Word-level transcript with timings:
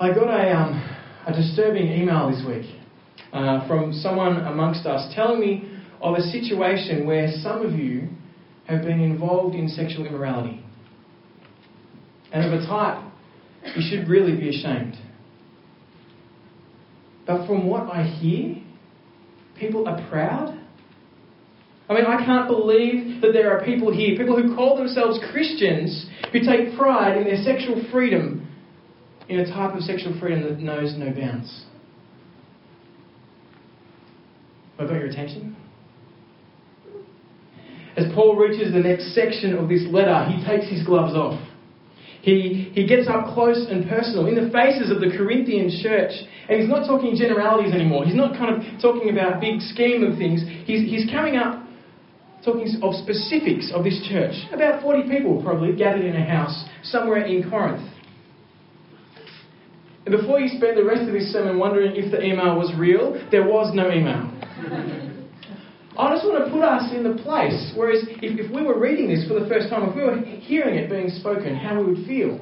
I 0.00 0.12
got 0.12 0.28
a, 0.28 0.56
um, 0.56 0.98
a 1.28 1.32
disturbing 1.32 1.86
email 1.86 2.28
this 2.28 2.44
week 2.44 2.66
uh, 3.32 3.66
from 3.68 3.92
someone 3.92 4.38
amongst 4.38 4.86
us 4.86 5.14
telling 5.14 5.38
me 5.38 5.70
of 6.02 6.16
a 6.16 6.20
situation 6.20 7.06
where 7.06 7.30
some 7.42 7.64
of 7.64 7.74
you 7.74 8.08
have 8.66 8.82
been 8.82 9.00
involved 9.00 9.54
in 9.54 9.68
sexual 9.68 10.04
immorality. 10.04 10.64
And 12.32 12.52
of 12.52 12.60
a 12.60 12.66
type 12.66 13.04
you 13.76 13.82
should 13.88 14.08
really 14.08 14.36
be 14.36 14.48
ashamed. 14.48 14.96
But 17.24 17.46
from 17.46 17.68
what 17.68 17.88
I 17.88 18.02
hear, 18.02 18.56
people 19.56 19.88
are 19.88 20.04
proud. 20.10 20.60
I 21.88 21.94
mean, 21.94 22.04
I 22.04 22.24
can't 22.24 22.48
believe 22.48 23.20
that 23.20 23.32
there 23.32 23.56
are 23.56 23.64
people 23.64 23.94
here, 23.94 24.16
people 24.16 24.40
who 24.42 24.56
call 24.56 24.76
themselves 24.76 25.20
Christians, 25.30 26.06
who 26.32 26.40
take 26.40 26.76
pride 26.76 27.16
in 27.16 27.24
their 27.24 27.42
sexual 27.44 27.86
freedom, 27.92 28.43
in 29.28 29.40
a 29.40 29.46
type 29.46 29.74
of 29.74 29.82
sexual 29.82 30.18
freedom 30.20 30.42
that 30.42 30.58
knows 30.60 30.94
no 30.96 31.10
bounds. 31.12 31.64
I 34.78 34.84
got 34.84 34.94
your 34.94 35.06
attention? 35.06 35.56
As 37.96 38.06
Paul 38.14 38.36
reaches 38.36 38.72
the 38.72 38.80
next 38.80 39.14
section 39.14 39.56
of 39.56 39.68
this 39.68 39.82
letter, 39.88 40.26
he 40.26 40.44
takes 40.44 40.68
his 40.68 40.84
gloves 40.84 41.14
off. 41.14 41.40
He, 42.22 42.72
he 42.74 42.86
gets 42.86 43.06
up 43.06 43.34
close 43.34 43.66
and 43.68 43.88
personal 43.88 44.26
in 44.26 44.34
the 44.34 44.50
faces 44.50 44.90
of 44.90 44.98
the 44.98 45.14
Corinthian 45.16 45.70
church. 45.82 46.10
And 46.48 46.60
he's 46.60 46.68
not 46.68 46.88
talking 46.88 47.14
generalities 47.16 47.72
anymore. 47.72 48.04
He's 48.04 48.16
not 48.16 48.36
kind 48.36 48.56
of 48.56 48.80
talking 48.80 49.10
about 49.10 49.40
big 49.40 49.60
scheme 49.60 50.02
of 50.02 50.18
things. 50.18 50.42
He's, 50.64 50.88
he's 50.88 51.08
coming 51.10 51.36
up 51.36 51.62
talking 52.44 52.66
of 52.82 52.94
specifics 52.94 53.70
of 53.74 53.84
this 53.84 54.00
church. 54.08 54.34
About 54.52 54.82
40 54.82 55.08
people 55.08 55.42
probably 55.42 55.76
gathered 55.76 56.04
in 56.04 56.16
a 56.16 56.24
house 56.24 56.64
somewhere 56.82 57.24
in 57.24 57.48
Corinth. 57.48 57.93
And 60.06 60.14
before 60.14 60.38
you 60.38 60.48
spend 60.48 60.76
the 60.76 60.84
rest 60.84 61.02
of 61.02 61.12
this 61.12 61.32
sermon 61.32 61.58
wondering 61.58 61.96
if 61.96 62.10
the 62.10 62.22
email 62.22 62.58
was 62.58 62.72
real, 62.78 63.14
there 63.30 63.46
was 63.46 63.74
no 63.74 63.90
email. 63.90 64.30
I 65.96 66.12
just 66.12 66.26
want 66.26 66.44
to 66.44 66.50
put 66.50 66.62
us 66.62 66.92
in 66.92 67.04
the 67.04 67.22
place. 67.22 67.72
Whereas 67.76 68.02
if, 68.20 68.46
if 68.46 68.50
we 68.52 68.62
were 68.62 68.78
reading 68.78 69.08
this 69.08 69.26
for 69.28 69.38
the 69.38 69.48
first 69.48 69.70
time, 69.70 69.88
if 69.88 69.94
we 69.94 70.02
were 70.02 70.18
hearing 70.18 70.74
it 70.74 70.90
being 70.90 71.08
spoken, 71.08 71.54
how 71.54 71.78
we 71.78 71.94
would 71.94 72.06
feel. 72.06 72.40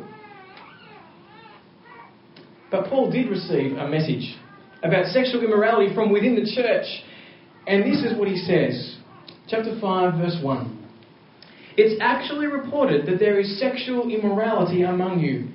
But 2.70 2.86
Paul 2.86 3.10
did 3.10 3.28
receive 3.28 3.76
a 3.76 3.86
message 3.86 4.36
about 4.82 5.06
sexual 5.06 5.44
immorality 5.44 5.94
from 5.94 6.10
within 6.10 6.34
the 6.34 6.50
church. 6.56 6.86
And 7.66 7.84
this 7.84 8.02
is 8.02 8.18
what 8.18 8.26
he 8.26 8.36
says. 8.36 8.96
Chapter 9.46 9.78
5, 9.78 10.14
verse 10.14 10.38
1. 10.42 10.78
It's 11.76 12.00
actually 12.00 12.46
reported 12.46 13.06
that 13.06 13.18
there 13.18 13.38
is 13.38 13.60
sexual 13.60 14.08
immorality 14.08 14.82
among 14.82 15.20
you, 15.20 15.48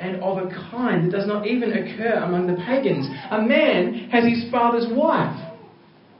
and 0.00 0.16
of 0.16 0.38
a 0.38 0.48
kind 0.70 1.06
that 1.06 1.16
does 1.16 1.26
not 1.26 1.46
even 1.46 1.72
occur 1.72 2.14
among 2.24 2.46
the 2.46 2.54
pagans. 2.54 3.06
A 3.30 3.40
man 3.40 4.08
has 4.10 4.24
his 4.24 4.50
father's 4.50 4.86
wife 4.90 5.52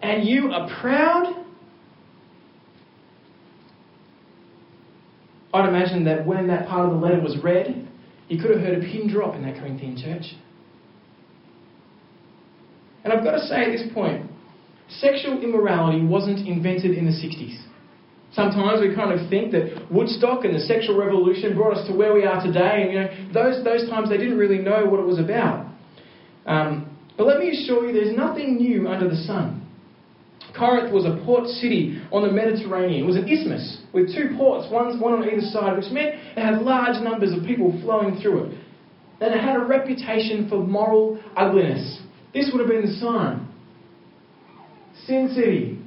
and 0.05 0.27
you 0.28 0.50
are 0.53 0.69
proud? 0.80 1.44
I'd 5.55 5.69
imagine 5.69 6.05
that 6.05 6.27
when 6.27 6.47
that 6.48 6.69
part 6.69 6.86
of 6.86 6.92
the 6.92 6.98
letter 6.98 7.20
was 7.20 7.39
read, 7.42 7.89
he 8.28 8.39
could 8.39 8.50
have 8.50 8.61
heard 8.61 8.78
a 8.78 8.80
pin 8.80 9.08
drop 9.08 9.34
in 9.34 9.42
that 9.45 9.55
Corinthian 9.55 9.97
church. 9.97 10.36
And 13.02 13.12
I've 13.12 13.25
got 13.25 13.33
to 13.33 13.41
say 13.41 13.64
at 13.64 13.70
this 13.70 13.84
point, 13.95 14.30
sexual 14.89 15.42
immorality 15.42 16.05
wasn't 16.05 16.47
invented 16.47 16.97
in 16.98 17.06
the 17.06 17.12
60s. 17.12 17.56
Sometimes 18.34 18.80
we 18.80 18.94
kind 18.94 19.12
of 19.12 19.30
think 19.30 19.52
that 19.52 19.86
Woodstock 19.92 20.44
and 20.44 20.54
the 20.54 20.60
sexual 20.60 20.98
revolution 20.98 21.54
brought 21.54 21.77
us 21.77 21.86
to 21.86 21.94
where 21.94 22.12
we 22.12 22.24
are 22.24 22.42
today, 22.44 22.82
and 22.82 22.92
you 22.92 22.98
know, 22.98 23.32
those, 23.32 23.64
those 23.64 23.88
times 23.88 24.08
they 24.08 24.18
didn't 24.18 24.38
really 24.38 24.58
know 24.58 24.84
what 24.86 24.98
it 24.98 25.06
was 25.06 25.20
about. 25.20 25.70
Um, 26.44 26.98
but 27.16 27.27
let 27.27 27.38
me 27.38 27.50
assure 27.50 27.86
you, 27.86 27.92
there's 27.92 28.16
nothing 28.16 28.56
new 28.56 28.88
under 28.88 29.08
the 29.08 29.16
sun. 29.16 29.60
Corinth 30.56 30.92
was 30.92 31.05
a 31.05 31.22
port 31.24 31.46
city 31.46 32.02
on 32.12 32.22
the 32.22 32.33
Mediterranean. 32.33 33.05
It 33.05 33.06
was 33.06 33.17
an 33.17 33.28
isthmus 33.28 33.83
with 33.92 34.14
two 34.14 34.36
ports, 34.36 34.70
one, 34.70 34.98
one 35.00 35.14
on 35.14 35.24
either 35.24 35.40
side, 35.40 35.77
which 35.77 35.90
meant 35.92 36.14
it 36.14 36.40
had 36.40 36.62
large 36.62 37.02
numbers 37.02 37.33
of 37.33 37.44
people 37.44 37.70
flowing 37.83 38.20
through 38.20 38.44
it. 38.44 38.58
And 39.20 39.34
it 39.34 39.40
had 39.40 39.56
a 39.56 39.64
reputation 39.64 40.48
for 40.48 40.58
moral 40.58 41.23
ugliness. 41.36 42.00
This 42.33 42.50
would 42.52 42.61
have 42.61 42.68
been 42.68 42.83
the 42.83 42.94
sign. 42.98 43.48
Sin 45.06 45.33
City. 45.34 45.83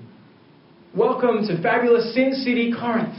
Welcome 0.98 1.46
to 1.46 1.62
fabulous 1.62 2.12
Sin 2.16 2.34
City, 2.34 2.74
Corinth. 2.74 3.14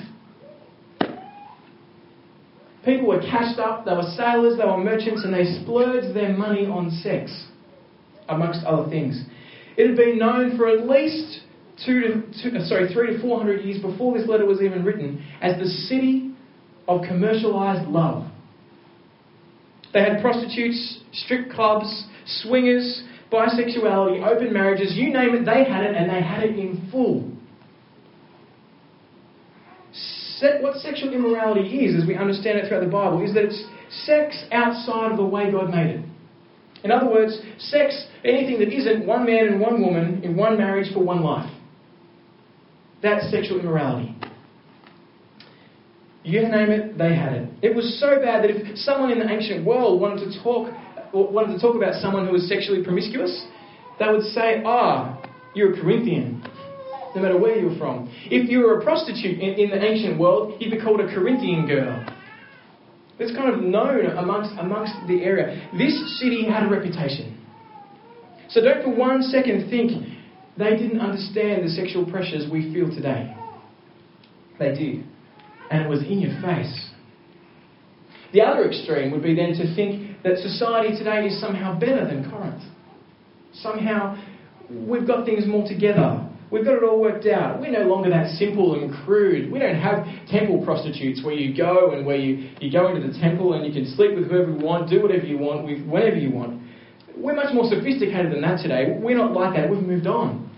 People 2.84 3.06
were 3.06 3.20
cashed 3.20 3.60
up, 3.60 3.84
they 3.84 3.92
were 3.92 4.10
sailors, 4.16 4.58
they 4.58 4.64
were 4.64 4.82
merchants, 4.82 5.22
and 5.22 5.32
they 5.32 5.44
splurged 5.62 6.12
their 6.12 6.36
money 6.36 6.66
on 6.66 6.90
sex, 6.90 7.30
amongst 8.28 8.66
other 8.66 8.90
things. 8.90 9.22
It 9.76 9.86
had 9.86 9.96
been 9.96 10.18
known 10.18 10.56
for 10.56 10.66
at 10.66 10.88
least 10.88 11.42
two 11.86 12.00
to, 12.00 12.50
two, 12.50 12.56
uh, 12.58 12.66
sorry, 12.66 12.92
three 12.92 13.14
to 13.14 13.22
four 13.22 13.38
hundred 13.38 13.64
years 13.64 13.80
before 13.80 14.18
this 14.18 14.28
letter 14.28 14.44
was 14.44 14.60
even 14.60 14.84
written 14.84 15.24
as 15.40 15.56
the 15.60 15.68
city 15.68 16.34
of 16.88 17.02
commercialized 17.02 17.88
love. 17.88 18.28
They 19.94 20.00
had 20.00 20.20
prostitutes, 20.20 20.98
strip 21.12 21.48
clubs, 21.52 22.06
swingers, 22.42 23.04
bisexuality, 23.30 24.26
open 24.26 24.52
marriages, 24.52 24.94
you 24.96 25.12
name 25.12 25.36
it, 25.36 25.44
they 25.44 25.62
had 25.62 25.84
it, 25.84 25.94
and 25.94 26.10
they 26.10 26.20
had 26.20 26.42
it 26.42 26.58
in 26.58 26.88
full. 26.90 27.37
What 30.60 30.76
sexual 30.76 31.12
immorality 31.12 31.84
is, 31.84 32.00
as 32.00 32.06
we 32.06 32.16
understand 32.16 32.58
it 32.58 32.68
throughout 32.68 32.84
the 32.84 32.90
Bible, 32.90 33.24
is 33.24 33.34
that 33.34 33.44
it's 33.44 33.64
sex 34.04 34.44
outside 34.52 35.12
of 35.12 35.16
the 35.16 35.24
way 35.24 35.50
God 35.50 35.70
made 35.70 35.96
it. 35.96 36.04
In 36.84 36.90
other 36.92 37.10
words, 37.10 37.38
sex, 37.58 38.06
anything 38.24 38.58
that 38.60 38.72
isn't 38.72 39.06
one 39.06 39.26
man 39.26 39.48
and 39.48 39.60
one 39.60 39.80
woman 39.80 40.22
in 40.22 40.36
one 40.36 40.56
marriage 40.56 40.92
for 40.92 41.00
one 41.00 41.22
life. 41.22 41.50
That's 43.02 43.30
sexual 43.30 43.60
immorality. 43.60 44.14
You 46.24 46.42
name 46.42 46.70
it, 46.70 46.98
they 46.98 47.14
had 47.14 47.32
it. 47.32 47.48
It 47.62 47.74
was 47.74 47.98
so 47.98 48.20
bad 48.20 48.44
that 48.44 48.50
if 48.50 48.76
someone 48.78 49.10
in 49.10 49.18
the 49.18 49.30
ancient 49.30 49.64
world 49.64 50.00
wanted 50.00 50.30
to 50.30 50.42
talk, 50.42 50.72
wanted 51.12 51.54
to 51.54 51.60
talk 51.60 51.74
about 51.74 51.94
someone 52.02 52.26
who 52.26 52.32
was 52.32 52.48
sexually 52.48 52.84
promiscuous, 52.84 53.46
they 53.98 54.06
would 54.06 54.24
say, 54.24 54.62
"Ah, 54.64 55.18
you're 55.54 55.72
a 55.72 55.80
Corinthian." 55.80 56.42
No 57.18 57.22
matter 57.22 57.38
where 57.38 57.58
you're 57.58 57.76
from. 57.78 58.08
If 58.30 58.48
you 58.48 58.60
were 58.60 58.78
a 58.78 58.84
prostitute 58.84 59.40
in, 59.40 59.58
in 59.58 59.70
the 59.70 59.84
ancient 59.84 60.20
world, 60.20 60.54
you'd 60.60 60.70
be 60.70 60.80
called 60.80 61.00
a 61.00 61.12
Corinthian 61.12 61.66
girl. 61.66 62.06
It's 63.18 63.36
kind 63.36 63.52
of 63.52 63.60
known 63.60 64.06
amongst, 64.06 64.52
amongst 64.56 64.94
the 65.08 65.24
area. 65.24 65.68
This 65.76 66.20
city 66.20 66.46
had 66.48 66.62
a 66.62 66.70
reputation. 66.70 67.36
So 68.50 68.60
don't 68.60 68.84
for 68.84 68.94
one 68.94 69.22
second 69.22 69.68
think 69.68 69.90
they 70.56 70.76
didn't 70.76 71.00
understand 71.00 71.64
the 71.64 71.70
sexual 71.70 72.08
pressures 72.08 72.48
we 72.50 72.72
feel 72.72 72.88
today. 72.88 73.34
They 74.60 74.68
did. 74.68 75.04
And 75.72 75.82
it 75.82 75.88
was 75.88 76.02
in 76.02 76.20
your 76.20 76.40
face. 76.40 76.90
The 78.32 78.42
other 78.42 78.68
extreme 78.68 79.10
would 79.10 79.24
be 79.24 79.34
then 79.34 79.54
to 79.54 79.74
think 79.74 80.22
that 80.22 80.38
society 80.38 80.96
today 80.96 81.26
is 81.26 81.40
somehow 81.40 81.76
better 81.76 82.06
than 82.06 82.30
Corinth. 82.30 82.62
Somehow 83.54 84.22
we've 84.70 85.06
got 85.06 85.26
things 85.26 85.48
more 85.48 85.66
together. 85.66 86.27
We've 86.50 86.64
got 86.64 86.76
it 86.76 86.82
all 86.82 87.00
worked 87.00 87.26
out. 87.26 87.60
We're 87.60 87.70
no 87.70 87.86
longer 87.86 88.08
that 88.08 88.30
simple 88.36 88.80
and 88.80 88.94
crude. 89.04 89.52
We 89.52 89.58
don't 89.58 89.78
have 89.78 90.06
temple 90.28 90.64
prostitutes 90.64 91.22
where 91.22 91.34
you 91.34 91.54
go 91.54 91.92
and 91.92 92.06
where 92.06 92.16
you, 92.16 92.50
you 92.60 92.72
go 92.72 92.88
into 92.88 93.06
the 93.06 93.18
temple 93.18 93.52
and 93.52 93.66
you 93.66 93.72
can 93.72 93.94
sleep 93.94 94.14
with 94.14 94.30
whoever 94.30 94.52
you 94.52 94.64
want, 94.64 94.88
do 94.88 95.02
whatever 95.02 95.26
you 95.26 95.36
want, 95.36 95.66
with 95.66 95.86
whenever 95.86 96.16
you 96.16 96.30
want. 96.30 96.62
We're 97.16 97.34
much 97.34 97.52
more 97.52 97.68
sophisticated 97.68 98.32
than 98.32 98.40
that 98.42 98.62
today. 98.62 98.96
We're 98.98 99.18
not 99.18 99.32
like 99.32 99.56
that. 99.56 99.68
We've 99.68 99.82
moved 99.82 100.06
on. 100.06 100.48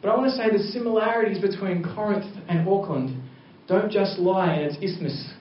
But 0.00 0.10
I 0.10 0.16
want 0.16 0.30
to 0.30 0.36
say 0.36 0.50
the 0.50 0.62
similarities 0.70 1.40
between 1.40 1.82
Corinth 1.82 2.26
and 2.48 2.68
Auckland 2.68 3.20
don't 3.66 3.90
just 3.90 4.18
lie 4.18 4.54
in 4.54 4.62
its 4.62 4.76
isthmus 4.80 5.32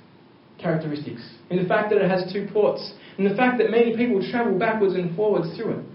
characteristics, 0.57 1.21
in 1.51 1.61
the 1.61 1.67
fact 1.67 1.91
that 1.91 2.01
it 2.01 2.09
has 2.09 2.31
two 2.33 2.47
ports, 2.51 2.93
in 3.19 3.27
the 3.27 3.35
fact 3.35 3.59
that 3.59 3.69
many 3.69 3.95
people 3.95 4.25
travel 4.31 4.57
backwards 4.57 4.95
and 4.95 5.15
forwards 5.15 5.55
through 5.55 5.79
it. 5.79 5.85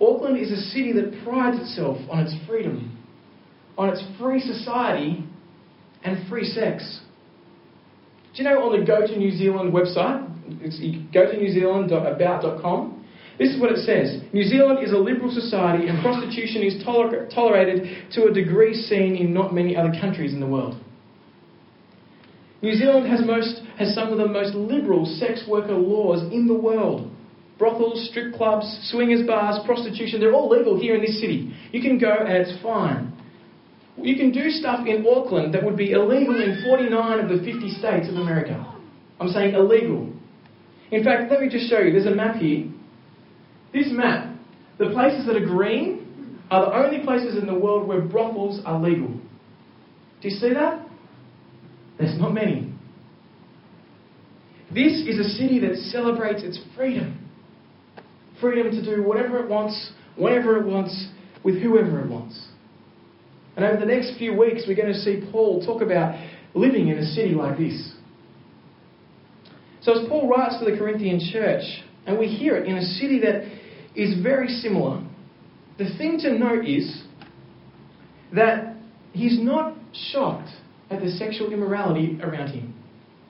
Auckland 0.00 0.38
is 0.38 0.50
a 0.50 0.56
city 0.56 0.92
that 0.92 1.22
prides 1.24 1.58
itself 1.60 1.98
on 2.10 2.20
its 2.20 2.34
freedom, 2.46 2.98
on 3.76 3.90
its 3.90 4.02
free 4.18 4.40
society 4.40 5.24
and 6.04 6.26
free 6.28 6.44
sex. 6.44 7.00
Do 8.34 8.42
you 8.42 8.48
know 8.48 8.62
on 8.62 8.78
the 8.78 8.86
Go 8.86 9.06
to 9.06 9.18
New 9.18 9.30
Zealand 9.30 9.72
website, 9.72 10.26
it's, 10.62 10.78
go 11.12 11.30
to 11.30 11.36
newzealand.about.com, 11.36 12.96
this 13.38 13.54
is 13.54 13.60
what 13.60 13.72
it 13.72 13.78
says 13.78 14.22
New 14.34 14.44
Zealand 14.44 14.84
is 14.84 14.92
a 14.92 14.98
liberal 14.98 15.30
society 15.30 15.88
and 15.88 16.02
prostitution 16.02 16.62
is 16.62 16.82
toler- 16.84 17.26
tolerated 17.34 18.10
to 18.12 18.24
a 18.24 18.32
degree 18.32 18.74
seen 18.74 19.16
in 19.16 19.32
not 19.32 19.54
many 19.54 19.76
other 19.76 19.92
countries 20.00 20.32
in 20.32 20.40
the 20.40 20.46
world. 20.46 20.76
New 22.62 22.74
Zealand 22.74 23.06
has, 23.06 23.24
most, 23.24 23.62
has 23.78 23.94
some 23.94 24.12
of 24.12 24.18
the 24.18 24.28
most 24.28 24.54
liberal 24.54 25.06
sex 25.06 25.44
worker 25.48 25.72
laws 25.72 26.22
in 26.32 26.46
the 26.46 26.54
world 26.54 27.10
brothels, 27.60 28.08
strip 28.10 28.34
clubs, 28.34 28.66
swingers 28.90 29.24
bars, 29.24 29.60
prostitution, 29.66 30.18
they're 30.18 30.32
all 30.32 30.48
legal 30.48 30.80
here 30.80 30.96
in 30.96 31.02
this 31.02 31.20
city. 31.20 31.54
You 31.70 31.82
can 31.82 31.98
go 31.98 32.10
and 32.10 32.28
it's 32.30 32.60
fine. 32.62 33.12
You 33.98 34.16
can 34.16 34.32
do 34.32 34.48
stuff 34.48 34.86
in 34.86 35.06
Auckland 35.06 35.52
that 35.54 35.62
would 35.62 35.76
be 35.76 35.92
illegal 35.92 36.42
in 36.42 36.64
49 36.64 37.20
of 37.20 37.28
the 37.28 37.36
50 37.44 37.70
states 37.78 38.08
of 38.08 38.14
America. 38.14 38.56
I'm 39.20 39.28
saying 39.28 39.54
illegal. 39.54 40.10
In 40.90 41.04
fact, 41.04 41.30
let 41.30 41.40
me 41.40 41.50
just 41.50 41.68
show 41.68 41.80
you. 41.80 41.92
There's 41.92 42.06
a 42.06 42.14
map 42.14 42.36
here. 42.36 42.66
This 43.74 43.88
map, 43.90 44.34
the 44.78 44.88
places 44.90 45.26
that 45.26 45.36
are 45.36 45.44
green 45.44 46.40
are 46.50 46.64
the 46.64 46.74
only 46.74 47.04
places 47.04 47.36
in 47.36 47.46
the 47.46 47.54
world 47.54 47.86
where 47.86 48.00
brothels 48.00 48.62
are 48.64 48.80
legal. 48.80 49.08
Do 49.08 50.28
you 50.28 50.30
see 50.30 50.54
that? 50.54 50.86
There's 51.98 52.18
not 52.18 52.32
many. 52.32 52.72
This 54.72 54.92
is 55.06 55.18
a 55.18 55.28
city 55.36 55.60
that 55.60 55.76
celebrates 55.76 56.42
its 56.42 56.58
freedom 56.74 57.29
freedom 58.40 58.70
to 58.70 58.84
do 58.84 59.02
whatever 59.02 59.38
it 59.38 59.48
wants, 59.48 59.92
whenever 60.16 60.56
it 60.58 60.66
wants, 60.66 61.08
with 61.44 61.60
whoever 61.60 62.00
it 62.00 62.08
wants. 62.10 62.48
And 63.56 63.64
over 63.64 63.78
the 63.78 63.86
next 63.86 64.16
few 64.18 64.36
weeks, 64.36 64.64
we're 64.66 64.76
going 64.76 64.92
to 64.92 64.98
see 64.98 65.22
Paul 65.30 65.64
talk 65.64 65.82
about 65.82 66.14
living 66.54 66.88
in 66.88 66.98
a 66.98 67.04
city 67.04 67.34
like 67.34 67.58
this. 67.58 67.94
So, 69.82 70.00
as 70.00 70.08
Paul 70.08 70.28
writes 70.28 70.58
to 70.58 70.70
the 70.70 70.76
Corinthian 70.76 71.20
church, 71.32 71.62
and 72.06 72.18
we 72.18 72.26
hear 72.26 72.56
it 72.56 72.66
in 72.66 72.76
a 72.76 72.82
city 72.82 73.20
that 73.20 73.44
is 73.94 74.22
very 74.22 74.48
similar, 74.48 75.02
the 75.78 75.96
thing 75.96 76.18
to 76.20 76.38
note 76.38 76.66
is 76.66 77.02
that 78.34 78.76
he's 79.12 79.38
not 79.40 79.74
shocked 79.92 80.50
at 80.90 81.00
the 81.00 81.10
sexual 81.10 81.52
immorality 81.52 82.18
around 82.22 82.48
him. 82.48 82.74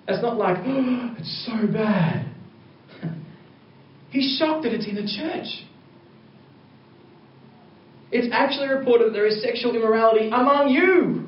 It's 0.09 0.23
not 0.23 0.37
like, 0.37 0.57
oh, 0.65 1.15
it's 1.19 1.47
so 1.47 1.67
bad. 1.73 2.30
He's 4.11 4.37
shocked 4.39 4.65
that 4.65 4.73
it's 4.73 4.87
in 4.87 4.95
the 4.95 5.03
church. 5.03 5.67
It's 8.13 8.29
actually 8.33 8.69
reported 8.69 9.09
that 9.09 9.13
there 9.13 9.27
is 9.27 9.43
sexual 9.43 9.75
immorality 9.75 10.29
among 10.29 10.69
you. 10.69 11.27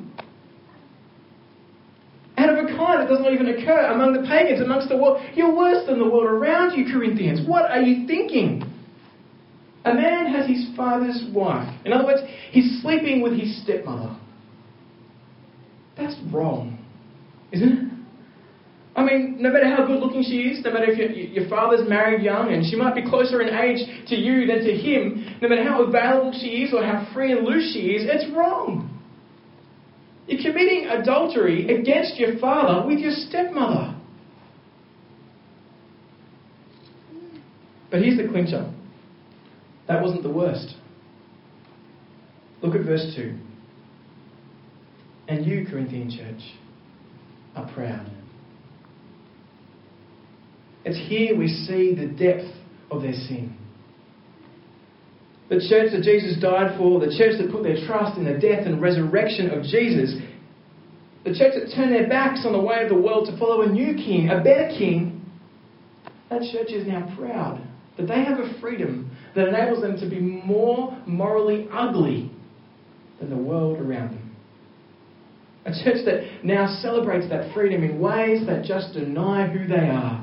Out 2.37 2.49
of 2.49 2.65
a 2.65 2.69
kind 2.77 3.01
that 3.01 3.09
does 3.09 3.21
not 3.21 3.33
even 3.33 3.49
occur 3.49 3.93
among 3.93 4.15
the 4.15 4.27
pagans, 4.27 4.61
amongst 4.61 4.89
the 4.89 4.97
world. 4.97 5.23
You're 5.35 5.55
worse 5.55 5.87
than 5.87 5.99
the 5.99 6.05
world 6.05 6.25
around 6.25 6.77
you, 6.77 6.93
Corinthians. 6.93 7.47
What 7.47 7.71
are 7.71 7.81
you 7.81 8.07
thinking? 8.07 8.65
A 9.85 9.95
man 9.95 10.27
has 10.33 10.49
his 10.49 10.67
father's 10.77 11.25
wife. 11.33 11.69
In 11.85 11.93
other 11.93 12.05
words, 12.05 12.23
he's 12.51 12.81
sleeping 12.83 13.21
with 13.21 13.39
his 13.39 13.63
stepmother. 13.63 14.17
That's 15.97 16.15
wrong, 16.33 16.79
isn't 17.53 17.69
it? 17.69 17.92
I 19.03 19.05
mean, 19.05 19.37
no 19.41 19.51
matter 19.51 19.69
how 19.69 19.85
good 19.85 19.99
looking 19.99 20.23
she 20.23 20.43
is, 20.43 20.65
no 20.65 20.73
matter 20.73 20.87
if 20.89 21.33
your, 21.33 21.49
father's 21.49 21.89
married 21.89 22.23
young 22.23 22.53
and 22.53 22.65
she 22.65 22.77
might 22.77 22.95
be 22.95 23.03
closer 23.03 23.43
in 23.43 23.53
age 23.53 24.07
to 24.09 24.15
you 24.15 24.47
than 24.47 24.65
to 24.65 24.73
him, 24.73 25.39
no 25.43 25.49
matter 25.49 25.65
how 25.65 25.83
available 25.83 26.33
she 26.33 26.63
is 26.63 26.73
or 26.73 26.85
how 26.85 27.11
free 27.13 27.33
and 27.33 27.45
loose 27.45 27.73
she 27.73 27.81
is, 27.81 28.09
it's 28.09 28.33
wrong. 28.33 28.89
You're 30.29 30.41
committing 30.41 30.87
adultery 30.89 31.77
against 31.77 32.17
your 32.17 32.39
father 32.39 32.87
with 32.87 33.01
your 33.01 33.11
stepmother. 33.11 33.99
But 37.91 38.03
here's 38.03 38.17
the 38.17 38.29
clincher 38.29 38.73
that 39.89 40.01
wasn't 40.01 40.23
the 40.23 40.31
worst. 40.31 40.77
Look 42.63 42.77
at 42.77 42.83
verse 42.83 43.13
2. 43.17 43.37
And 45.27 45.45
you, 45.45 45.67
Corinthian 45.69 46.09
church, 46.09 46.41
are 47.57 47.71
proud. 47.75 48.09
It's 50.85 50.99
here 51.09 51.37
we 51.37 51.49
see 51.49 51.95
the 51.95 52.07
depth 52.07 52.49
of 52.91 53.03
their 53.03 53.13
sin. 53.13 53.57
The 55.49 55.61
church 55.69 55.93
that 55.93 56.03
Jesus 56.03 56.41
died 56.41 56.79
for, 56.79 56.99
the 56.99 57.15
church 57.17 57.39
that 57.39 57.53
put 57.53 57.63
their 57.63 57.85
trust 57.87 58.17
in 58.17 58.25
the 58.25 58.39
death 58.39 58.67
and 58.67 58.81
resurrection 58.81 59.51
of 59.51 59.65
Jesus, 59.65 60.15
the 61.25 61.35
church 61.35 61.55
that 61.55 61.73
turned 61.75 61.93
their 61.93 62.09
backs 62.09 62.45
on 62.47 62.53
the 62.53 62.61
way 62.61 62.83
of 62.83 62.89
the 62.89 62.99
world 62.99 63.29
to 63.29 63.39
follow 63.39 63.63
a 63.63 63.69
new 63.69 63.95
king, 63.95 64.31
a 64.31 64.43
better 64.43 64.69
king, 64.77 65.21
that 66.31 66.41
church 66.53 66.71
is 66.71 66.87
now 66.87 67.15
proud 67.17 67.63
that 67.97 68.09
they 68.09 68.25
have 68.25 68.39
a 68.39 68.59
freedom 68.61 69.11
that 69.35 69.49
enables 69.49 69.83
them 69.83 69.99
to 69.99 70.09
be 70.09 70.19
more 70.19 70.99
morally 71.07 71.69
ugly 71.73 72.31
than 73.21 73.31
the 73.31 73.37
world 73.37 73.79
around 73.79 74.13
them. 74.13 74.37
A 75.65 75.71
church 75.85 76.05
that 76.07 76.45
now 76.45 76.79
celebrates 76.81 77.29
that 77.29 77.55
freedom 77.55 77.85
in 77.85 78.01
ways 78.01 78.47
that 78.47 78.65
just 78.65 78.95
deny 78.95 79.47
who 79.47 79.67
they 79.67 79.89
are. 79.89 80.22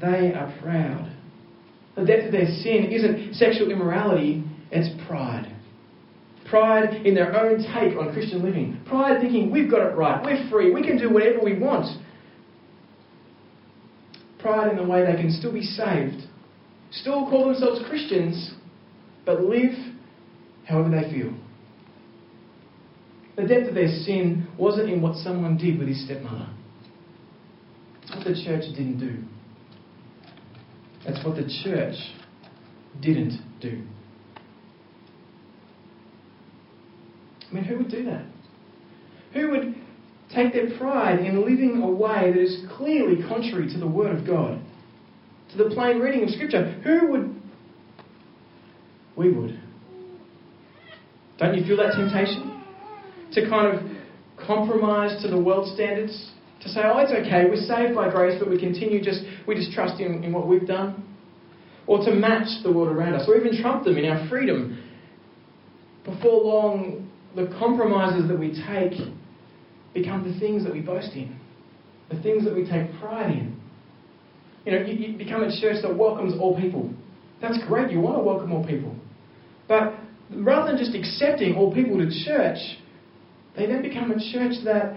They 0.00 0.32
are 0.32 0.54
proud. 0.62 1.12
The 1.96 2.04
depth 2.04 2.26
of 2.26 2.32
their 2.32 2.46
sin 2.46 2.90
isn't 2.92 3.34
sexual 3.34 3.70
immorality, 3.70 4.44
it's 4.70 4.88
pride. 5.06 5.54
Pride 6.48 7.04
in 7.04 7.14
their 7.14 7.36
own 7.36 7.58
take 7.58 7.98
on 7.98 8.12
Christian 8.12 8.42
living. 8.42 8.80
Pride 8.86 9.20
thinking 9.20 9.50
we've 9.50 9.70
got 9.70 9.86
it 9.86 9.96
right, 9.96 10.22
we're 10.22 10.48
free, 10.48 10.72
we 10.72 10.82
can 10.82 10.96
do 10.96 11.12
whatever 11.12 11.40
we 11.42 11.58
want. 11.58 11.86
Pride 14.38 14.70
in 14.70 14.76
the 14.76 14.84
way 14.84 15.04
they 15.04 15.20
can 15.20 15.32
still 15.32 15.52
be 15.52 15.62
saved, 15.62 16.22
still 16.92 17.28
call 17.28 17.46
themselves 17.46 17.80
Christians, 17.88 18.54
but 19.26 19.42
live 19.42 19.72
however 20.66 20.90
they 20.90 21.10
feel. 21.12 21.34
The 23.36 23.46
depth 23.46 23.68
of 23.68 23.74
their 23.74 23.88
sin 23.88 24.46
wasn't 24.56 24.90
in 24.90 25.02
what 25.02 25.16
someone 25.16 25.56
did 25.56 25.78
with 25.78 25.88
his 25.88 26.04
stepmother. 26.04 26.48
It's 28.02 28.10
what 28.14 28.24
the 28.24 28.34
church 28.34 28.64
didn't 28.74 29.00
do. 29.00 29.22
That's 31.06 31.24
what 31.24 31.36
the 31.36 31.48
church 31.64 31.94
didn't 33.00 33.40
do. 33.60 33.82
I 37.50 37.54
mean, 37.54 37.64
who 37.64 37.78
would 37.78 37.90
do 37.90 38.04
that? 38.04 38.26
Who 39.32 39.50
would 39.50 39.74
take 40.34 40.52
their 40.52 40.76
pride 40.78 41.20
in 41.20 41.40
living 41.40 41.80
a 41.82 41.90
way 41.90 42.32
that 42.32 42.40
is 42.40 42.64
clearly 42.76 43.22
contrary 43.26 43.72
to 43.72 43.78
the 43.78 43.86
Word 43.86 44.14
of 44.16 44.26
God, 44.26 44.60
to 45.52 45.56
the 45.56 45.70
plain 45.70 45.98
reading 45.98 46.24
of 46.24 46.30
Scripture? 46.30 46.72
Who 46.84 47.10
would? 47.10 47.42
We 49.16 49.32
would. 49.32 49.60
Don't 51.38 51.56
you 51.56 51.64
feel 51.64 51.76
that 51.78 51.94
temptation? 51.94 52.62
To 53.32 53.48
kind 53.48 53.76
of 53.76 54.46
compromise 54.46 55.22
to 55.22 55.28
the 55.28 55.40
world 55.40 55.72
standards? 55.74 56.32
To 56.62 56.68
say, 56.68 56.80
oh, 56.84 56.98
it's 56.98 57.12
okay, 57.12 57.44
we're 57.48 57.56
saved 57.56 57.94
by 57.94 58.10
grace, 58.10 58.36
but 58.38 58.50
we 58.50 58.58
continue 58.58 59.02
just, 59.02 59.20
we 59.46 59.54
just 59.54 59.72
trust 59.72 60.00
in, 60.00 60.24
in 60.24 60.32
what 60.32 60.48
we've 60.48 60.66
done. 60.66 61.04
Or 61.86 62.04
to 62.04 62.12
match 62.12 62.48
the 62.62 62.72
world 62.72 62.94
around 62.94 63.14
us, 63.14 63.28
or 63.28 63.36
even 63.36 63.60
trump 63.62 63.84
them 63.84 63.96
in 63.96 64.04
our 64.04 64.28
freedom. 64.28 64.82
Before 66.04 66.42
long, 66.42 67.10
the 67.36 67.46
compromises 67.58 68.28
that 68.28 68.38
we 68.38 68.48
take 68.48 68.98
become 69.94 70.30
the 70.30 70.38
things 70.40 70.64
that 70.64 70.72
we 70.72 70.80
boast 70.80 71.12
in, 71.12 71.38
the 72.10 72.20
things 72.22 72.44
that 72.44 72.54
we 72.54 72.68
take 72.68 72.92
pride 73.00 73.30
in. 73.30 73.60
You 74.66 74.72
know, 74.72 74.84
you, 74.84 74.94
you 74.94 75.18
become 75.18 75.42
a 75.42 75.60
church 75.60 75.76
that 75.82 75.96
welcomes 75.96 76.34
all 76.38 76.58
people. 76.60 76.92
That's 77.40 77.58
great, 77.68 77.90
you 77.90 78.00
want 78.00 78.16
to 78.16 78.22
welcome 78.22 78.52
all 78.52 78.66
people. 78.66 78.94
But 79.68 79.94
rather 80.34 80.72
than 80.72 80.78
just 80.78 80.94
accepting 80.94 81.54
all 81.54 81.72
people 81.72 81.98
to 81.98 82.10
church, 82.26 82.58
they 83.56 83.66
then 83.66 83.80
become 83.82 84.10
a 84.10 84.18
church 84.32 84.54
that 84.64 84.96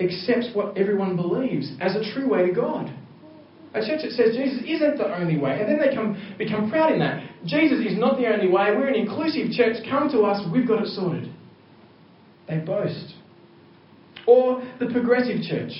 accepts 0.00 0.48
what 0.54 0.76
everyone 0.76 1.16
believes 1.16 1.72
as 1.80 1.94
a 1.94 2.12
true 2.12 2.28
way 2.28 2.46
to 2.46 2.52
God. 2.52 2.92
A 3.74 3.80
church 3.80 4.02
that 4.02 4.12
says 4.12 4.36
Jesus 4.36 4.62
isn't 4.66 4.98
the 4.98 5.16
only 5.18 5.36
way, 5.36 5.58
and 5.60 5.68
then 5.68 5.78
they 5.78 5.94
come, 5.94 6.16
become 6.38 6.70
proud 6.70 6.92
in 6.92 7.00
that. 7.00 7.28
Jesus 7.44 7.80
is 7.84 7.98
not 7.98 8.16
the 8.16 8.26
only 8.26 8.46
way. 8.46 8.70
We're 8.70 8.88
an 8.88 8.94
inclusive 8.94 9.50
church. 9.50 9.76
Come 9.88 10.08
to 10.10 10.20
us. 10.22 10.46
We've 10.52 10.66
got 10.66 10.82
it 10.82 10.88
sorted. 10.88 11.32
They 12.48 12.58
boast. 12.58 13.14
Or 14.26 14.62
the 14.78 14.86
progressive 14.86 15.42
church 15.42 15.72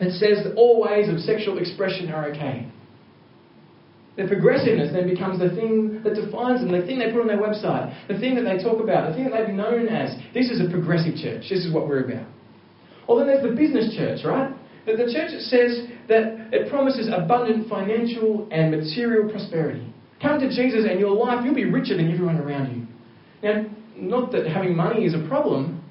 that 0.00 0.10
says 0.12 0.44
that 0.44 0.54
all 0.56 0.82
ways 0.82 1.08
of 1.08 1.18
sexual 1.20 1.58
expression 1.58 2.10
are 2.10 2.30
okay. 2.30 2.70
The 4.16 4.26
progressiveness 4.26 4.92
then 4.92 5.08
becomes 5.08 5.40
the 5.40 5.50
thing 5.50 6.00
that 6.04 6.14
defines 6.14 6.60
them, 6.60 6.70
the 6.70 6.86
thing 6.86 7.00
they 7.00 7.10
put 7.10 7.20
on 7.20 7.26
their 7.26 7.38
website, 7.38 7.92
the 8.06 8.18
thing 8.18 8.34
that 8.36 8.42
they 8.42 8.62
talk 8.62 8.80
about, 8.80 9.10
the 9.10 9.14
thing 9.14 9.30
that 9.30 9.46
they've 9.46 9.54
known 9.54 9.88
as. 9.88 10.14
This 10.32 10.50
is 10.50 10.60
a 10.60 10.70
progressive 10.70 11.16
church. 11.16 11.50
This 11.50 11.66
is 11.66 11.72
what 11.72 11.88
we're 11.88 12.04
about. 12.04 12.26
Or 13.06 13.18
then 13.18 13.28
there's 13.28 13.42
the 13.42 13.54
business 13.54 13.94
church, 13.96 14.20
right? 14.24 14.52
The, 14.86 14.92
the 14.92 15.12
church 15.12 15.30
says 15.40 15.88
that 16.08 16.52
it 16.52 16.70
promises 16.70 17.08
abundant 17.12 17.68
financial 17.68 18.48
and 18.50 18.70
material 18.70 19.30
prosperity. 19.30 19.92
Come 20.20 20.40
to 20.40 20.48
Jesus 20.48 20.86
and 20.88 20.98
your 20.98 21.14
life, 21.14 21.44
you'll 21.44 21.54
be 21.54 21.64
richer 21.64 21.96
than 21.96 22.12
everyone 22.12 22.38
around 22.38 22.74
you. 22.74 22.86
Now, 23.42 23.66
not 23.96 24.32
that 24.32 24.46
having 24.46 24.76
money 24.76 25.04
is 25.04 25.14
a 25.14 25.26
problem, 25.28 25.82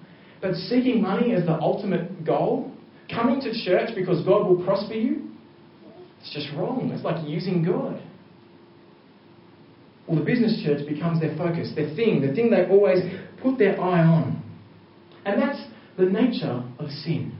but 0.41 0.55
seeking 0.55 1.01
money 1.01 1.33
as 1.33 1.45
the 1.45 1.53
ultimate 1.53 2.25
goal, 2.25 2.71
coming 3.13 3.39
to 3.41 3.53
church 3.63 3.91
because 3.95 4.25
God 4.25 4.47
will 4.47 4.63
prosper 4.63 4.95
you, 4.95 5.29
it's 6.19 6.33
just 6.33 6.47
wrong. 6.55 6.91
It's 6.93 7.03
like 7.03 7.27
using 7.27 7.63
God. 7.63 8.01
Well, 10.07 10.17
the 10.19 10.25
business 10.25 10.61
church 10.65 10.87
becomes 10.87 11.21
their 11.21 11.35
focus, 11.37 11.71
their 11.75 11.93
thing, 11.95 12.21
the 12.25 12.33
thing 12.33 12.49
they 12.49 12.65
always 12.67 12.99
put 13.41 13.57
their 13.57 13.79
eye 13.79 14.03
on. 14.03 14.41
And 15.25 15.41
that's 15.41 15.61
the 15.97 16.05
nature 16.05 16.63
of 16.79 16.89
sin. 16.89 17.37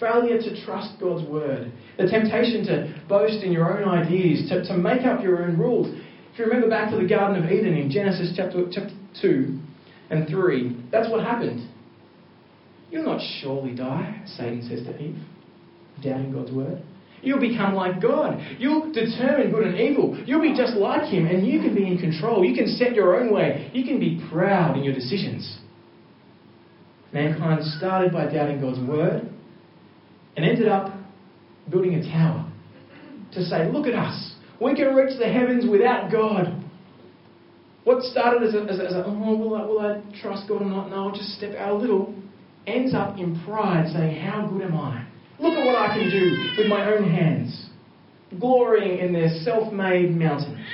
Failure 0.00 0.38
to 0.38 0.64
trust 0.64 0.98
God's 1.00 1.28
word, 1.28 1.70
the 1.96 2.06
temptation 2.06 2.64
to 2.66 3.02
boast 3.08 3.44
in 3.44 3.52
your 3.52 3.78
own 3.78 3.88
ideas, 3.88 4.48
to, 4.48 4.64
to 4.64 4.76
make 4.76 5.04
up 5.06 5.22
your 5.22 5.44
own 5.44 5.56
rules. 5.56 5.88
If 6.32 6.38
you 6.38 6.46
remember 6.46 6.68
back 6.68 6.90
to 6.90 6.96
the 6.96 7.06
Garden 7.06 7.44
of 7.44 7.50
Eden 7.50 7.74
in 7.76 7.90
Genesis 7.90 8.32
chapter, 8.36 8.64
chapter 8.72 8.94
2 9.20 9.58
and 10.10 10.28
3, 10.28 10.88
that's 10.90 11.08
what 11.10 11.24
happened. 11.24 11.68
You'll 12.90 13.04
not 13.04 13.20
surely 13.40 13.74
die, 13.74 14.22
Satan 14.36 14.66
says 14.68 14.84
to 14.84 14.98
Eve. 15.00 15.16
doubting 16.02 16.32
God's 16.32 16.52
word. 16.52 16.82
You'll 17.22 17.40
become 17.40 17.74
like 17.74 18.02
God. 18.02 18.40
You'll 18.58 18.92
determine 18.92 19.52
good 19.52 19.68
and 19.68 19.78
evil. 19.78 20.20
You'll 20.26 20.42
be 20.42 20.54
just 20.56 20.74
like 20.74 21.04
Him, 21.04 21.26
and 21.26 21.46
you 21.46 21.60
can 21.60 21.74
be 21.74 21.86
in 21.86 21.98
control. 21.98 22.44
You 22.44 22.54
can 22.54 22.66
set 22.66 22.94
your 22.94 23.20
own 23.20 23.32
way. 23.32 23.70
You 23.72 23.84
can 23.84 24.00
be 24.00 24.20
proud 24.28 24.76
in 24.76 24.82
your 24.82 24.94
decisions. 24.94 25.58
Mankind 27.12 27.62
started 27.76 28.12
by 28.12 28.32
doubting 28.32 28.60
God's 28.60 28.80
word 28.88 29.30
and 30.36 30.46
ended 30.46 30.66
up 30.66 30.94
building 31.70 31.94
a 31.94 32.02
tower 32.02 32.50
to 33.32 33.42
say, 33.44 33.68
Look 33.70 33.86
at 33.86 33.94
us. 33.94 34.34
We 34.60 34.74
can 34.74 34.94
reach 34.94 35.18
the 35.18 35.30
heavens 35.30 35.68
without 35.70 36.10
God. 36.10 36.64
What 37.84 38.02
started 38.04 38.48
as 38.48 38.54
a, 38.54 38.62
as 38.62 38.78
a, 38.78 38.84
as 38.86 38.92
a 38.92 39.04
oh, 39.06 39.36
will 39.36 39.54
I, 39.54 39.64
will 39.64 39.80
I 39.80 40.20
trust 40.22 40.48
God 40.48 40.62
or 40.62 40.66
not? 40.66 40.88
No, 40.88 41.08
I'll 41.08 41.14
just 41.14 41.36
step 41.36 41.54
out 41.56 41.72
a 41.72 41.74
little, 41.74 42.14
ends 42.66 42.94
up 42.94 43.18
in 43.18 43.42
pride 43.44 43.90
saying, 43.92 44.20
How 44.22 44.46
good 44.46 44.62
am 44.62 44.74
I? 44.74 45.06
Look 45.38 45.54
at 45.54 45.66
what 45.66 45.76
I 45.76 45.98
can 45.98 46.08
do 46.08 46.62
with 46.62 46.68
my 46.68 46.92
own 46.92 47.10
hands, 47.10 47.68
glorying 48.38 49.00
in 49.00 49.12
their 49.12 49.30
self 49.42 49.72
made 49.72 50.16
mountain. 50.16 50.64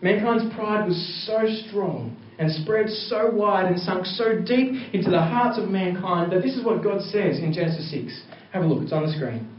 Mankind's 0.00 0.54
pride 0.54 0.86
was 0.86 1.26
so 1.26 1.40
strong 1.68 2.16
and 2.38 2.50
spread 2.50 2.88
so 2.88 3.30
wide 3.30 3.66
and 3.66 3.78
sunk 3.78 4.06
so 4.06 4.40
deep 4.40 4.72
into 4.92 5.10
the 5.10 5.20
hearts 5.20 5.58
of 5.58 5.68
mankind 5.68 6.32
that 6.32 6.42
this 6.42 6.56
is 6.56 6.64
what 6.64 6.82
God 6.82 7.00
says 7.00 7.38
in 7.38 7.52
Genesis 7.52 7.90
6. 7.90 8.22
Have 8.52 8.62
a 8.62 8.66
look, 8.66 8.82
it's 8.82 8.92
on 8.92 9.06
the 9.06 9.12
screen. 9.12 9.50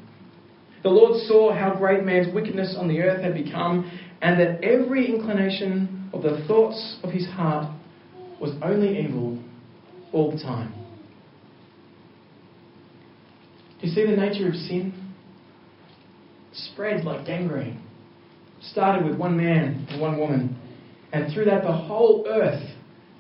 The 0.84 0.90
Lord 0.90 1.20
saw 1.28 1.54
how 1.54 1.76
great 1.76 2.04
man's 2.04 2.34
wickedness 2.34 2.76
on 2.78 2.88
the 2.88 3.00
earth 3.02 3.24
had 3.24 3.34
become, 3.34 3.90
and 4.22 4.40
that 4.40 4.64
every 4.64 5.08
inclination 5.08 6.10
of 6.14 6.22
the 6.22 6.46
thoughts 6.48 7.00
of 7.04 7.12
his 7.12 7.26
heart 7.28 7.74
was 8.40 8.52
only 8.62 9.00
evil 9.00 9.42
all 10.14 10.32
the 10.32 10.38
time. 10.38 10.74
Do 13.82 13.88
you 13.88 13.94
see 13.94 14.06
the 14.06 14.16
nature 14.16 14.48
of 14.48 14.56
sin? 14.56 14.94
It 16.52 16.58
spreads 16.72 17.04
like 17.04 17.26
gangrene. 17.26 17.82
Started 18.62 19.06
with 19.06 19.18
one 19.18 19.36
man 19.36 19.86
and 19.90 20.00
one 20.00 20.20
woman, 20.20 20.58
and 21.16 21.34
through 21.34 21.46
that 21.46 21.64
the 21.64 21.72
whole 21.72 22.26
earth 22.28 22.62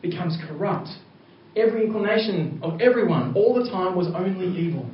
becomes 0.02 0.38
corrupt. 0.50 0.90
Every 1.56 1.86
inclination 1.86 2.60
of 2.62 2.82
everyone 2.82 3.34
all 3.36 3.56
the 3.56 3.70
time 3.70 3.96
was 3.96 4.08
only 4.08 4.48
evil. 4.60 4.86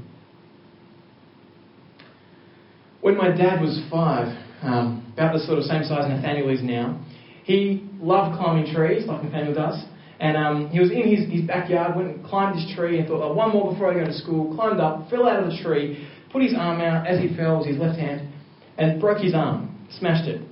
When 3.01 3.17
my 3.17 3.35
dad 3.35 3.59
was 3.59 3.81
five, 3.89 4.27
um, 4.61 5.11
about 5.13 5.33
the 5.33 5.39
sort 5.39 5.57
of 5.57 5.63
same 5.63 5.83
size 5.83 6.07
Nathaniel 6.07 6.49
is 6.49 6.61
now, 6.61 7.03
he 7.43 7.89
loved 7.99 8.37
climbing 8.37 8.71
trees 8.71 9.07
like 9.07 9.23
Nathaniel 9.23 9.55
does. 9.55 9.83
And 10.19 10.37
um, 10.37 10.69
he 10.69 10.79
was 10.79 10.91
in 10.91 11.09
his, 11.09 11.27
his 11.27 11.47
backyard, 11.47 11.95
went 11.95 12.09
and 12.09 12.23
climbed 12.23 12.55
this 12.55 12.71
tree 12.75 12.99
and 12.99 13.07
thought, 13.07 13.23
oh, 13.23 13.33
one 13.33 13.51
more 13.51 13.73
before 13.73 13.91
I 13.91 13.95
go 13.99 14.05
to 14.05 14.13
school. 14.13 14.53
Climbed 14.53 14.79
up, 14.79 15.09
fell 15.09 15.27
out 15.27 15.41
of 15.41 15.49
the 15.49 15.57
tree, 15.63 16.07
put 16.31 16.43
his 16.43 16.53
arm 16.55 16.79
out 16.79 17.07
as 17.07 17.19
he 17.19 17.35
fell 17.35 17.63
his 17.63 17.77
left 17.77 17.97
hand, 17.97 18.31
and 18.77 19.01
broke 19.01 19.17
his 19.17 19.33
arm, 19.33 19.87
smashed 19.97 20.29
it. 20.29 20.47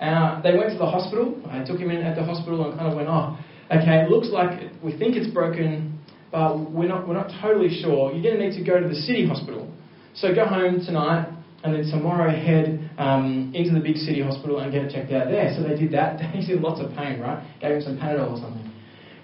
Uh, 0.00 0.42
they 0.42 0.56
went 0.56 0.70
to 0.70 0.78
the 0.78 0.86
hospital. 0.86 1.40
I 1.48 1.64
took 1.64 1.78
him 1.78 1.90
in 1.90 2.02
at 2.02 2.16
the 2.16 2.24
hospital 2.24 2.68
and 2.68 2.78
kind 2.78 2.90
of 2.90 2.96
went, 2.96 3.08
oh, 3.08 3.38
okay, 3.70 4.04
it 4.04 4.10
looks 4.10 4.28
like 4.28 4.70
we 4.82 4.96
think 4.96 5.16
it's 5.16 5.32
broken, 5.32 5.98
but 6.30 6.70
we're 6.70 6.88
not, 6.88 7.08
we're 7.08 7.14
not 7.14 7.30
totally 7.40 7.80
sure. 7.80 8.12
You're 8.12 8.22
going 8.22 8.38
to 8.38 8.48
need 8.48 8.58
to 8.58 8.64
go 8.64 8.80
to 8.80 8.88
the 8.88 8.94
city 8.94 9.26
hospital. 9.26 9.72
So 10.14 10.34
go 10.34 10.46
home 10.46 10.80
tonight 10.84 11.28
and 11.64 11.74
then 11.74 11.90
tomorrow 11.90 12.30
head 12.30 12.90
um, 12.98 13.52
into 13.54 13.72
the 13.72 13.80
big 13.80 13.96
city 13.96 14.22
hospital 14.22 14.60
and 14.60 14.70
get 14.70 14.84
it 14.84 14.92
checked 14.92 15.12
out 15.12 15.28
there. 15.28 15.52
So 15.56 15.66
they 15.66 15.76
did 15.76 15.92
that. 15.92 16.20
He's 16.34 16.48
in 16.50 16.62
lots 16.62 16.80
of 16.80 16.94
pain, 16.96 17.20
right? 17.20 17.42
Gave 17.60 17.72
him 17.72 17.82
some 17.82 17.98
Panadol 17.98 18.32
or 18.32 18.40
something. 18.40 18.72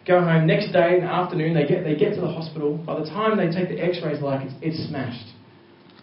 Go 0.06 0.20
home. 0.20 0.46
Next 0.46 0.72
day 0.72 0.96
in 0.96 1.04
the 1.04 1.12
afternoon, 1.12 1.54
they 1.54 1.66
get, 1.66 1.84
they 1.84 1.94
get 1.94 2.14
to 2.14 2.20
the 2.20 2.32
hospital. 2.32 2.76
By 2.76 2.98
the 2.98 3.06
time 3.06 3.36
they 3.36 3.50
take 3.50 3.68
the 3.68 3.80
x-rays, 3.80 4.20
like 4.20 4.44
it's, 4.44 4.54
it's 4.60 4.88
smashed. 4.88 5.28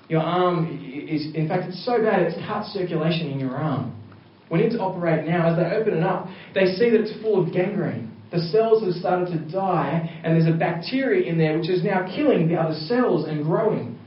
Your 0.07 0.21
arm 0.21 0.79
is, 0.81 1.35
in 1.35 1.47
fact, 1.47 1.67
it's 1.67 1.85
so 1.85 2.01
bad 2.01 2.21
it's 2.21 2.35
cut 2.47 2.65
circulation 2.67 3.29
in 3.29 3.39
your 3.39 3.55
arm. 3.55 3.98
We 4.49 4.59
need 4.59 4.71
to 4.71 4.79
operate 4.79 5.27
now. 5.27 5.51
As 5.51 5.57
they 5.57 5.75
open 5.75 5.93
it 5.93 6.03
up, 6.03 6.27
they 6.53 6.73
see 6.73 6.89
that 6.89 7.01
it's 7.01 7.21
full 7.21 7.45
of 7.45 7.53
gangrene. 7.53 8.11
The 8.31 8.39
cells 8.39 8.83
have 8.83 8.93
started 8.93 9.27
to 9.33 9.39
die, 9.51 10.21
and 10.23 10.35
there's 10.35 10.53
a 10.53 10.57
bacteria 10.57 11.27
in 11.29 11.37
there 11.37 11.57
which 11.57 11.69
is 11.69 11.83
now 11.83 12.05
killing 12.15 12.47
the 12.47 12.55
other 12.55 12.75
cells 12.75 13.27
and 13.27 13.43
growing. 13.43 13.97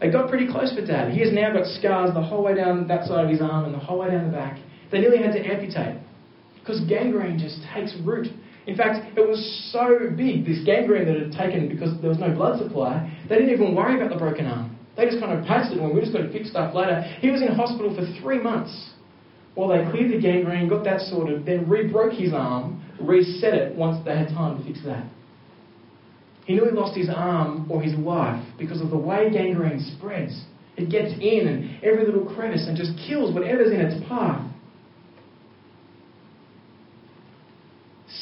They 0.00 0.10
got 0.10 0.28
pretty 0.28 0.50
close 0.50 0.74
for 0.74 0.84
Dad. 0.84 1.12
He 1.12 1.20
has 1.20 1.32
now 1.32 1.52
got 1.52 1.66
scars 1.66 2.14
the 2.14 2.22
whole 2.22 2.42
way 2.42 2.54
down 2.54 2.86
that 2.86 3.06
side 3.06 3.24
of 3.24 3.30
his 3.30 3.40
arm 3.40 3.64
and 3.64 3.74
the 3.74 3.78
whole 3.78 3.98
way 3.98 4.10
down 4.10 4.26
the 4.26 4.36
back. 4.36 4.58
They 4.90 5.00
nearly 5.00 5.18
had 5.18 5.32
to 5.32 5.44
amputate 5.44 6.00
because 6.60 6.80
gangrene 6.88 7.38
just 7.38 7.58
takes 7.74 7.94
root. 8.04 8.28
In 8.66 8.76
fact, 8.76 9.16
it 9.16 9.26
was 9.26 9.40
so 9.72 10.10
big, 10.16 10.44
this 10.44 10.64
gangrene 10.64 11.06
that 11.06 11.18
had 11.18 11.32
taken 11.32 11.68
because 11.68 11.98
there 12.00 12.10
was 12.10 12.18
no 12.18 12.30
blood 12.34 12.60
supply, 12.60 13.10
they 13.28 13.36
didn't 13.36 13.50
even 13.50 13.74
worry 13.74 13.96
about 13.96 14.10
the 14.10 14.18
broken 14.18 14.46
arm. 14.46 14.76
They 14.96 15.06
just 15.06 15.20
kind 15.20 15.36
of 15.36 15.44
patched 15.46 15.72
it 15.72 15.78
and 15.78 15.94
we 15.94 16.00
just 16.00 16.12
got 16.12 16.22
to 16.22 16.32
fix 16.32 16.50
stuff 16.50 16.74
later. 16.74 17.00
He 17.20 17.30
was 17.30 17.40
in 17.40 17.48
hospital 17.48 17.94
for 17.94 18.04
three 18.20 18.40
months 18.40 18.90
while 19.58 19.70
they 19.70 19.90
cleared 19.90 20.12
the 20.12 20.20
gangrene, 20.20 20.68
got 20.68 20.84
that 20.84 21.00
sorted, 21.00 21.44
then 21.44 21.68
re-broke 21.68 22.12
his 22.12 22.32
arm, 22.32 22.80
reset 23.00 23.54
it 23.54 23.74
once 23.74 23.98
they 24.04 24.16
had 24.16 24.28
time 24.28 24.56
to 24.56 24.64
fix 24.64 24.78
that. 24.84 25.04
He 26.44 26.54
knew 26.54 26.64
he 26.64 26.70
lost 26.70 26.96
his 26.96 27.08
arm 27.10 27.68
or 27.68 27.82
his 27.82 27.92
life 27.96 28.40
because 28.56 28.80
of 28.80 28.90
the 28.90 28.96
way 28.96 29.28
gangrene 29.32 29.80
spreads. 29.96 30.44
It 30.76 30.88
gets 30.90 31.12
in 31.20 31.48
and 31.48 31.82
every 31.82 32.06
little 32.06 32.32
crevice 32.36 32.66
and 32.68 32.76
just 32.76 32.92
kills 33.08 33.34
whatever's 33.34 33.72
in 33.72 33.80
its 33.80 34.08
path. 34.08 34.48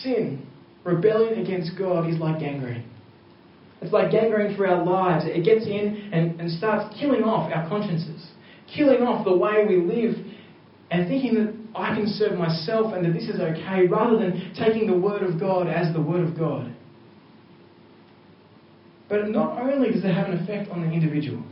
Sin, 0.02 0.46
rebellion 0.84 1.38
against 1.38 1.72
God, 1.78 2.08
is 2.08 2.18
like 2.18 2.40
gangrene. 2.40 2.88
It's 3.82 3.92
like 3.92 4.10
gangrene 4.10 4.56
for 4.56 4.66
our 4.66 4.82
lives. 4.82 5.26
It 5.26 5.44
gets 5.44 5.66
in 5.66 6.08
and, 6.14 6.40
and 6.40 6.50
starts 6.50 6.98
killing 6.98 7.24
off 7.24 7.52
our 7.54 7.68
consciences, 7.68 8.26
killing 8.74 9.02
off 9.02 9.26
the 9.26 9.36
way 9.36 9.66
we 9.68 9.76
live, 9.76 10.16
and 10.96 11.08
thinking 11.08 11.34
that 11.34 11.78
I 11.78 11.94
can 11.94 12.06
serve 12.06 12.38
myself 12.38 12.94
and 12.94 13.04
that 13.04 13.12
this 13.12 13.28
is 13.28 13.38
okay, 13.38 13.86
rather 13.86 14.16
than 14.18 14.54
taking 14.58 14.86
the 14.86 14.96
Word 14.96 15.22
of 15.22 15.38
God 15.38 15.68
as 15.68 15.92
the 15.92 16.00
Word 16.00 16.26
of 16.26 16.38
God. 16.38 16.74
But 19.08 19.28
not 19.28 19.60
only 19.60 19.90
does 19.92 20.04
it 20.04 20.14
have 20.14 20.28
an 20.30 20.38
effect 20.38 20.70
on 20.70 20.80
the 20.80 20.90
individual, 20.90 21.42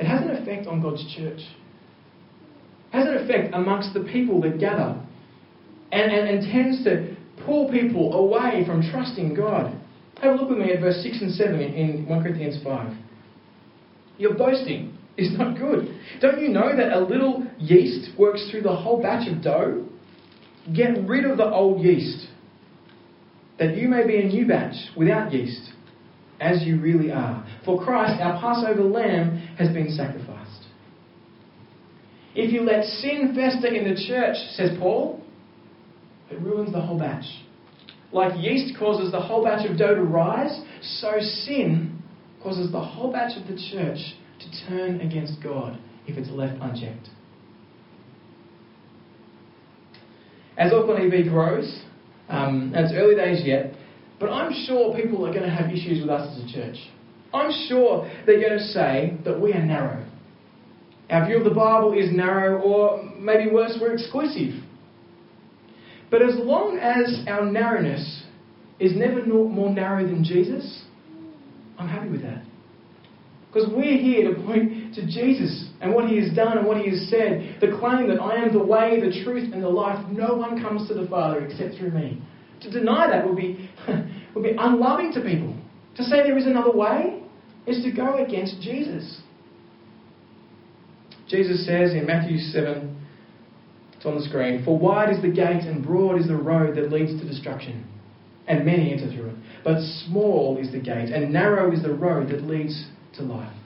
it 0.00 0.06
has 0.06 0.22
an 0.22 0.30
effect 0.30 0.66
on 0.66 0.82
God's 0.82 1.02
church. 1.14 1.38
It 1.38 2.92
has 2.92 3.06
an 3.06 3.18
effect 3.18 3.54
amongst 3.54 3.94
the 3.94 4.00
people 4.00 4.40
that 4.42 4.58
gather 4.58 5.00
and, 5.92 6.12
and, 6.12 6.28
and 6.28 6.52
tends 6.52 6.82
to 6.84 7.16
pull 7.46 7.70
people 7.70 8.14
away 8.14 8.64
from 8.66 8.82
trusting 8.90 9.34
God. 9.34 9.80
Have 10.20 10.34
a 10.34 10.36
look 10.36 10.50
with 10.50 10.58
me 10.58 10.72
at 10.72 10.80
verse 10.80 11.00
6 11.02 11.22
and 11.22 11.32
7 11.32 11.60
in 11.60 12.06
1 12.06 12.22
Corinthians 12.22 12.58
5. 12.64 12.96
You're 14.18 14.34
boasting 14.34 14.98
is 15.16 15.36
not 15.36 15.58
good. 15.58 15.94
Don't 16.20 16.40
you 16.40 16.48
know 16.48 16.74
that 16.76 16.92
a 16.92 17.00
little 17.00 17.46
yeast 17.58 18.18
works 18.18 18.48
through 18.50 18.62
the 18.62 18.74
whole 18.74 19.02
batch 19.02 19.28
of 19.28 19.42
dough? 19.42 19.86
Get 20.74 21.06
rid 21.06 21.24
of 21.24 21.38
the 21.38 21.50
old 21.50 21.82
yeast, 21.82 22.28
that 23.58 23.76
you 23.76 23.88
may 23.88 24.06
be 24.06 24.20
a 24.20 24.24
new 24.24 24.46
batch 24.46 24.76
without 24.96 25.32
yeast 25.32 25.72
as 26.40 26.62
you 26.62 26.80
really 26.80 27.10
are. 27.10 27.46
For 27.64 27.82
Christ, 27.82 28.20
our 28.20 28.40
Passover 28.40 28.82
lamb, 28.82 29.36
has 29.58 29.72
been 29.72 29.90
sacrificed. 29.90 30.64
If 32.34 32.52
you 32.52 32.62
let 32.62 32.84
sin 32.84 33.34
fester 33.34 33.68
in 33.68 33.92
the 33.92 34.00
church, 34.06 34.36
says 34.52 34.70
Paul, 34.78 35.20
it 36.30 36.40
ruins 36.40 36.72
the 36.72 36.80
whole 36.80 36.98
batch. 36.98 37.24
Like 38.12 38.32
yeast 38.40 38.76
causes 38.78 39.12
the 39.12 39.20
whole 39.20 39.44
batch 39.44 39.68
of 39.68 39.76
dough 39.76 39.94
to 39.94 40.02
rise, 40.02 40.60
so 40.82 41.18
sin 41.20 41.98
causes 42.42 42.72
the 42.72 42.80
whole 42.80 43.12
batch 43.12 43.36
of 43.36 43.46
the 43.46 43.60
church 43.70 43.98
to 44.40 44.68
turn 44.68 45.00
against 45.00 45.42
God 45.42 45.78
if 46.06 46.16
it's 46.16 46.30
left 46.30 46.60
unchecked. 46.60 47.08
As 50.56 50.72
Auckland 50.72 51.12
EV 51.12 51.28
grows, 51.28 51.82
um, 52.28 52.72
and 52.74 52.84
it's 52.84 52.94
early 52.94 53.14
days 53.14 53.42
yet, 53.44 53.74
but 54.18 54.30
I'm 54.30 54.52
sure 54.66 54.94
people 54.94 55.26
are 55.26 55.32
going 55.32 55.48
to 55.48 55.50
have 55.50 55.70
issues 55.70 56.00
with 56.02 56.10
us 56.10 56.36
as 56.36 56.50
a 56.50 56.52
church. 56.52 56.76
I'm 57.32 57.50
sure 57.68 58.10
they're 58.26 58.40
going 58.40 58.58
to 58.58 58.64
say 58.64 59.16
that 59.24 59.40
we 59.40 59.52
are 59.52 59.64
narrow. 59.64 60.06
Our 61.08 61.26
view 61.26 61.38
of 61.38 61.44
the 61.44 61.50
Bible 61.50 61.92
is 61.92 62.10
narrow, 62.12 62.60
or 62.60 63.02
maybe 63.18 63.50
worse, 63.50 63.78
we're 63.80 63.94
exclusive. 63.94 64.62
But 66.10 66.22
as 66.22 66.34
long 66.36 66.78
as 66.78 67.24
our 67.28 67.44
narrowness 67.44 68.24
is 68.78 68.92
never 68.96 69.24
more 69.24 69.70
narrow 69.70 70.06
than 70.06 70.24
Jesus, 70.24 70.84
I'm 71.78 71.88
happy 71.88 72.08
with 72.10 72.22
that. 72.22 72.44
Because 73.52 73.68
we're 73.68 73.98
here 73.98 74.32
to 74.32 74.40
point 74.42 74.94
to 74.94 75.06
Jesus 75.06 75.70
and 75.80 75.92
what 75.92 76.08
he 76.08 76.20
has 76.20 76.32
done 76.36 76.58
and 76.58 76.66
what 76.66 76.76
he 76.76 76.88
has 76.90 77.08
said. 77.10 77.56
The 77.60 77.76
claim 77.80 78.08
that 78.08 78.20
I 78.20 78.36
am 78.36 78.52
the 78.52 78.62
way, 78.62 79.00
the 79.00 79.24
truth, 79.24 79.52
and 79.52 79.62
the 79.62 79.68
life. 79.68 80.06
No 80.10 80.34
one 80.34 80.62
comes 80.62 80.86
to 80.88 80.94
the 80.94 81.08
Father 81.08 81.44
except 81.44 81.74
through 81.76 81.90
me. 81.90 82.22
To 82.62 82.70
deny 82.70 83.08
that 83.08 83.26
would 83.26 83.36
be, 83.36 83.68
would 84.34 84.44
be 84.44 84.54
unloving 84.56 85.12
to 85.14 85.20
people. 85.20 85.56
To 85.96 86.04
say 86.04 86.22
there 86.22 86.38
is 86.38 86.46
another 86.46 86.70
way 86.70 87.24
is 87.66 87.82
to 87.82 87.92
go 87.92 88.24
against 88.24 88.60
Jesus. 88.60 89.20
Jesus 91.28 91.66
says 91.66 91.92
in 91.92 92.06
Matthew 92.06 92.38
7, 92.38 92.96
it's 93.96 94.06
on 94.06 94.16
the 94.16 94.22
screen, 94.22 94.64
For 94.64 94.78
wide 94.78 95.10
is 95.10 95.20
the 95.20 95.30
gate 95.30 95.64
and 95.64 95.84
broad 95.84 96.18
is 96.20 96.26
the 96.26 96.36
road 96.36 96.76
that 96.76 96.90
leads 96.90 97.20
to 97.20 97.26
destruction, 97.26 97.86
and 98.46 98.64
many 98.64 98.92
enter 98.92 99.12
through 99.12 99.30
it. 99.30 99.36
But 99.62 99.80
small 100.06 100.56
is 100.56 100.72
the 100.72 100.80
gate, 100.80 101.10
and 101.10 101.32
narrow 101.32 101.72
is 101.72 101.82
the 101.82 101.92
road 101.92 102.30
that 102.30 102.44
leads 102.44 102.86
to 103.14 103.22
life. 103.22 103.56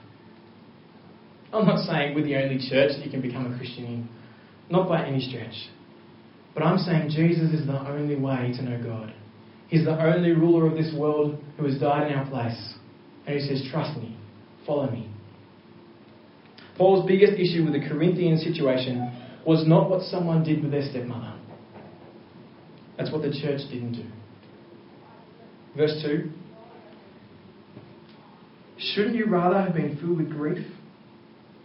I'm 1.53 1.65
not 1.65 1.85
saying 1.85 2.15
we're 2.15 2.23
the 2.23 2.35
only 2.35 2.57
church 2.69 2.91
that 2.97 3.05
you 3.05 3.11
can 3.11 3.21
become 3.21 3.51
a 3.51 3.57
Christian 3.57 3.85
in, 3.85 4.09
not 4.69 4.89
by 4.89 5.05
any 5.05 5.21
stretch. 5.21 5.69
But 6.53 6.63
I'm 6.63 6.77
saying 6.77 7.09
Jesus 7.09 7.51
is 7.51 7.65
the 7.65 7.79
only 7.79 8.15
way 8.15 8.53
to 8.57 8.63
know 8.63 8.81
God. 8.81 9.13
He's 9.67 9.85
the 9.85 9.97
only 9.99 10.31
ruler 10.31 10.67
of 10.67 10.73
this 10.73 10.93
world 10.97 11.41
who 11.57 11.65
has 11.65 11.79
died 11.79 12.11
in 12.11 12.17
our 12.17 12.29
place. 12.29 12.75
And 13.25 13.39
he 13.39 13.47
says, 13.47 13.67
Trust 13.71 13.97
me, 13.99 14.17
follow 14.65 14.89
me. 14.89 15.09
Paul's 16.77 17.07
biggest 17.07 17.33
issue 17.33 17.63
with 17.63 17.73
the 17.73 17.87
Corinthian 17.87 18.37
situation 18.37 19.11
was 19.45 19.65
not 19.67 19.89
what 19.89 20.01
someone 20.03 20.43
did 20.43 20.61
with 20.61 20.71
their 20.71 20.87
stepmother. 20.89 21.33
That's 22.97 23.11
what 23.11 23.21
the 23.21 23.31
church 23.31 23.61
didn't 23.71 23.93
do. 23.93 24.05
Verse 25.75 26.03
2 26.05 26.31
Shouldn't 28.93 29.15
you 29.15 29.25
rather 29.25 29.61
have 29.61 29.73
been 29.73 29.97
filled 29.97 30.17
with 30.17 30.29
grief 30.29 30.65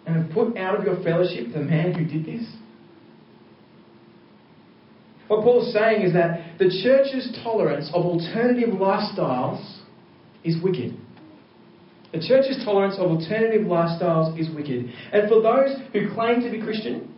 and 0.06 0.16
have 0.16 0.32
put 0.32 0.56
out 0.56 0.78
of 0.78 0.84
your 0.84 1.02
fellowship 1.02 1.52
the 1.52 1.60
man 1.60 1.92
who 1.92 2.04
did 2.04 2.24
this? 2.24 2.46
What 5.28 5.42
Paul's 5.42 5.72
saying 5.72 6.02
is 6.02 6.12
that 6.14 6.58
the 6.58 6.68
church's 6.82 7.38
tolerance 7.44 7.88
of 7.94 8.04
alternative 8.04 8.70
lifestyles 8.70 9.78
is 10.42 10.56
wicked. 10.62 10.96
The 12.12 12.18
church's 12.26 12.64
tolerance 12.64 12.96
of 12.98 13.10
alternative 13.10 13.66
lifestyles 13.66 14.38
is 14.40 14.52
wicked. 14.52 14.90
And 15.12 15.28
for 15.28 15.40
those 15.40 15.78
who 15.92 16.12
claim 16.14 16.40
to 16.40 16.50
be 16.50 16.60
Christian 16.60 17.14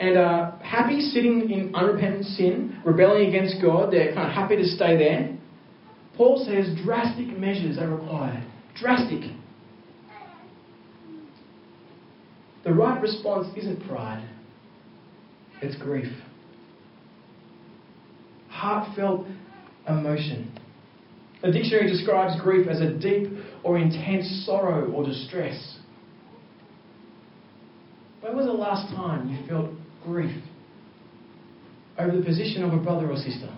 and 0.00 0.18
are 0.18 0.58
happy 0.62 1.00
sitting 1.00 1.50
in 1.50 1.74
unrepentant 1.74 2.24
sin, 2.24 2.80
rebelling 2.84 3.28
against 3.28 3.62
God, 3.62 3.92
they're 3.92 4.14
kind 4.14 4.26
of 4.26 4.32
happy 4.32 4.56
to 4.56 4.64
stay 4.64 4.96
there. 4.96 5.36
Paul 6.16 6.44
says 6.44 6.74
drastic 6.84 7.38
measures 7.38 7.78
are 7.78 7.88
required. 7.88 8.44
Drastic. 8.80 9.30
The 12.64 12.72
right 12.72 13.00
response 13.00 13.48
isn't 13.56 13.86
pride, 13.88 14.28
it's 15.62 15.76
grief. 15.76 16.12
Heartfelt 18.50 19.26
emotion. 19.88 20.52
The 21.42 21.52
dictionary 21.52 21.88
describes 21.88 22.40
grief 22.40 22.66
as 22.68 22.80
a 22.80 22.92
deep 22.92 23.32
or 23.62 23.78
intense 23.78 24.44
sorrow 24.44 24.90
or 24.90 25.04
distress. 25.04 25.78
When 28.20 28.36
was 28.36 28.46
the 28.46 28.52
last 28.52 28.92
time 28.94 29.30
you 29.30 29.46
felt 29.48 29.70
grief 30.04 30.34
over 31.98 32.16
the 32.16 32.24
position 32.24 32.64
of 32.64 32.72
a 32.72 32.78
brother 32.78 33.10
or 33.10 33.16
sister? 33.16 33.56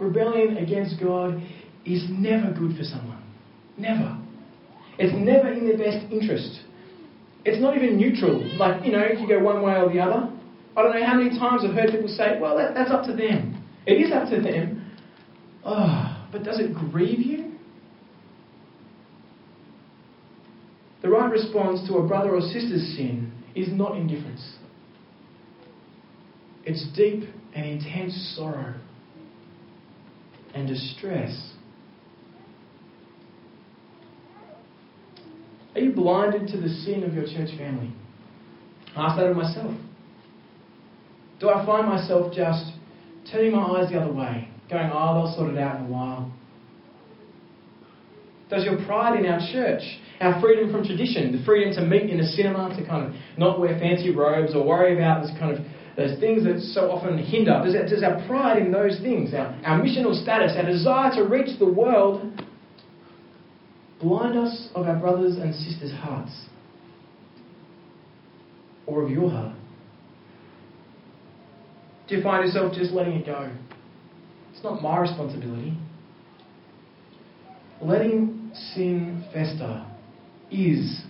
Rebellion 0.00 0.56
against 0.56 1.00
God 1.00 1.42
is 1.94 2.06
never 2.10 2.52
good 2.52 2.76
for 2.76 2.84
someone. 2.84 3.22
Never. 3.76 4.18
It's 4.98 5.14
never 5.16 5.52
in 5.52 5.66
their 5.66 5.78
best 5.78 6.10
interest. 6.12 6.60
It's 7.44 7.60
not 7.60 7.76
even 7.76 7.96
neutral. 7.96 8.44
Like, 8.56 8.84
you 8.84 8.92
know, 8.92 9.02
if 9.02 9.18
you 9.18 9.26
go 9.26 9.42
one 9.42 9.62
way 9.62 9.74
or 9.74 9.90
the 9.90 10.00
other. 10.00 10.30
I 10.76 10.82
don't 10.82 10.94
know 10.94 11.06
how 11.06 11.14
many 11.14 11.30
times 11.38 11.62
I've 11.64 11.74
heard 11.74 11.90
people 11.90 12.08
say, 12.08 12.38
well, 12.40 12.56
that, 12.56 12.74
that's 12.74 12.90
up 12.90 13.04
to 13.06 13.12
them. 13.12 13.64
It 13.86 13.94
is 13.94 14.12
up 14.12 14.28
to 14.30 14.40
them. 14.40 14.92
Oh, 15.64 16.28
but 16.30 16.42
does 16.42 16.60
it 16.60 16.74
grieve 16.74 17.18
you? 17.18 17.52
The 21.02 21.08
right 21.08 21.30
response 21.30 21.86
to 21.88 21.96
a 21.96 22.06
brother 22.06 22.34
or 22.34 22.40
sister's 22.40 22.94
sin 22.96 23.32
is 23.54 23.68
not 23.72 23.96
indifference. 23.96 24.56
It's 26.64 26.86
deep 26.94 27.24
and 27.54 27.66
intense 27.66 28.34
sorrow 28.36 28.74
and 30.54 30.68
distress. 30.68 31.49
Are 35.74 35.80
you 35.80 35.92
blinded 35.92 36.48
to 36.48 36.60
the 36.60 36.68
sin 36.68 37.04
of 37.04 37.14
your 37.14 37.24
church 37.24 37.56
family? 37.56 37.92
I 38.96 39.06
ask 39.06 39.16
that 39.16 39.26
of 39.26 39.36
myself. 39.36 39.74
Do 41.38 41.48
I 41.48 41.64
find 41.64 41.86
myself 41.86 42.34
just 42.34 42.72
turning 43.30 43.52
my 43.52 43.62
eyes 43.62 43.90
the 43.90 43.98
other 43.98 44.12
way, 44.12 44.48
going, 44.68 44.90
oh, 44.92 45.14
they'll 45.14 45.34
sort 45.36 45.54
it 45.54 45.58
out 45.58 45.80
in 45.80 45.86
a 45.86 45.88
while? 45.88 46.32
Does 48.50 48.64
your 48.64 48.84
pride 48.84 49.20
in 49.20 49.26
our 49.26 49.38
church, 49.52 49.82
our 50.20 50.40
freedom 50.40 50.72
from 50.72 50.84
tradition, 50.84 51.38
the 51.38 51.44
freedom 51.44 51.72
to 51.74 51.82
meet 51.82 52.10
in 52.10 52.18
a 52.18 52.26
cinema, 52.26 52.74
to 52.76 52.84
kind 52.84 53.06
of 53.06 53.14
not 53.38 53.60
wear 53.60 53.78
fancy 53.78 54.10
robes 54.10 54.54
or 54.54 54.66
worry 54.66 54.96
about 54.96 55.22
this 55.22 55.30
kind 55.38 55.56
of 55.56 55.64
those 55.96 56.18
things 56.18 56.44
that 56.44 56.60
so 56.72 56.90
often 56.90 57.18
hinder, 57.18 57.60
does, 57.64 57.74
does 57.90 58.02
our 58.02 58.26
pride 58.26 58.58
in 58.58 58.72
those 58.72 58.98
things, 59.00 59.34
our, 59.34 59.54
our 59.64 59.80
missional 59.80 60.14
status, 60.22 60.52
our 60.56 60.64
desire 60.64 61.14
to 61.14 61.24
reach 61.24 61.58
the 61.58 61.70
world, 61.70 62.22
blind 64.00 64.36
us 64.38 64.68
of 64.74 64.86
our 64.86 64.98
brothers 64.98 65.36
and 65.36 65.54
sisters' 65.54 65.92
hearts? 65.92 66.32
Or 68.86 69.02
of 69.04 69.10
your 69.10 69.30
heart? 69.30 69.56
Do 72.08 72.16
you 72.16 72.22
find 72.22 72.44
yourself 72.44 72.74
just 72.74 72.92
letting 72.92 73.14
it 73.14 73.26
go? 73.26 73.52
It's 74.52 74.64
not 74.64 74.82
my 74.82 74.98
responsibility. 74.98 75.76
Letting 77.80 78.50
sin 78.74 79.24
fester 79.32 79.86
is 80.50 81.02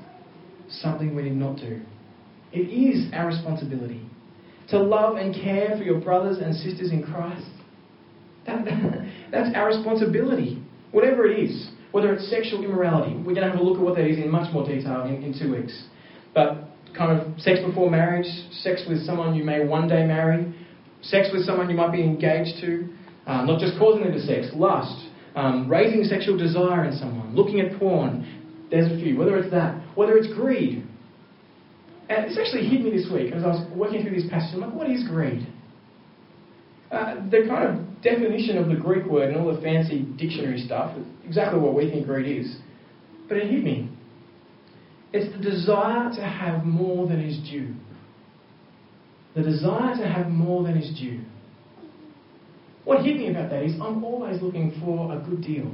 something 0.68 1.14
we 1.16 1.22
need 1.22 1.36
not 1.36 1.56
do. 1.56 1.80
It 2.52 2.58
is 2.58 3.12
our 3.14 3.28
responsibility 3.28 4.06
to 4.68 4.78
love 4.78 5.16
and 5.16 5.34
care 5.34 5.76
for 5.76 5.82
your 5.82 6.00
brothers 6.00 6.38
and 6.38 6.54
sisters 6.54 6.92
in 6.92 7.02
Christ. 7.02 7.46
That, 8.46 8.64
that's 9.32 9.54
our 9.54 9.68
responsibility, 9.68 10.62
whatever 10.92 11.26
it 11.26 11.38
is. 11.38 11.70
Whether 11.92 12.12
it's 12.14 12.30
sexual 12.30 12.62
immorality, 12.62 13.14
we're 13.14 13.34
going 13.34 13.46
to 13.46 13.50
have 13.50 13.58
a 13.58 13.62
look 13.62 13.78
at 13.78 13.82
what 13.82 13.96
that 13.96 14.06
is 14.06 14.18
in 14.18 14.30
much 14.30 14.52
more 14.52 14.66
detail 14.66 15.02
in, 15.02 15.22
in 15.22 15.36
two 15.38 15.52
weeks. 15.52 15.84
But 16.34 16.70
kind 16.96 17.18
of 17.18 17.40
sex 17.40 17.60
before 17.64 17.90
marriage, 17.90 18.26
sex 18.52 18.82
with 18.88 19.04
someone 19.04 19.34
you 19.34 19.44
may 19.44 19.64
one 19.64 19.88
day 19.88 20.06
marry, 20.06 20.54
sex 21.02 21.28
with 21.32 21.44
someone 21.44 21.68
you 21.68 21.76
might 21.76 21.92
be 21.92 22.02
engaged 22.02 22.60
to, 22.60 22.88
um, 23.26 23.46
not 23.46 23.60
just 23.60 23.78
causing 23.78 24.04
them 24.04 24.12
to 24.12 24.20
sex, 24.20 24.48
lust, 24.54 25.08
um, 25.34 25.68
raising 25.68 26.04
sexual 26.04 26.36
desire 26.36 26.84
in 26.84 26.96
someone, 26.96 27.34
looking 27.34 27.60
at 27.60 27.78
porn. 27.78 28.68
There's 28.70 28.90
a 28.90 28.96
few. 28.96 29.18
Whether 29.18 29.36
it's 29.38 29.50
that, 29.50 29.80
whether 29.96 30.16
it's 30.16 30.32
greed. 30.32 30.86
And 32.08 32.24
it's 32.26 32.38
actually 32.38 32.66
hit 32.66 32.82
me 32.82 32.90
this 32.90 33.08
week 33.12 33.32
as 33.32 33.44
I 33.44 33.48
was 33.48 33.66
working 33.76 34.02
through 34.02 34.14
this 34.14 34.28
passage. 34.30 34.54
I'm 34.54 34.60
like, 34.60 34.74
what 34.74 34.90
is 34.90 35.06
greed? 35.06 35.46
Uh, 36.90 37.14
the 37.30 37.46
kind 37.48 37.68
of 37.68 38.02
definition 38.02 38.58
of 38.58 38.68
the 38.68 38.74
Greek 38.74 39.04
word 39.04 39.30
and 39.30 39.38
all 39.38 39.54
the 39.54 39.60
fancy 39.60 40.02
dictionary 40.18 40.58
stuff 40.58 40.96
is 40.98 41.06
exactly 41.24 41.60
what 41.60 41.74
we 41.74 41.88
think 41.88 42.06
greed 42.06 42.40
is. 42.40 42.56
But 43.28 43.38
it 43.38 43.50
hit 43.50 43.62
me. 43.62 43.88
It's 45.12 45.32
the 45.36 45.42
desire 45.42 46.10
to 46.14 46.22
have 46.22 46.64
more 46.64 47.06
than 47.06 47.20
is 47.20 47.38
due. 47.48 47.74
The 49.36 49.42
desire 49.42 49.96
to 49.98 50.08
have 50.08 50.28
more 50.28 50.64
than 50.64 50.76
is 50.76 50.98
due. 50.98 51.20
What 52.84 53.04
hit 53.04 53.16
me 53.16 53.30
about 53.30 53.50
that 53.50 53.62
is 53.62 53.74
I'm 53.74 54.02
always 54.02 54.42
looking 54.42 54.72
for 54.84 55.12
a 55.14 55.18
good 55.20 55.42
deal. 55.42 55.72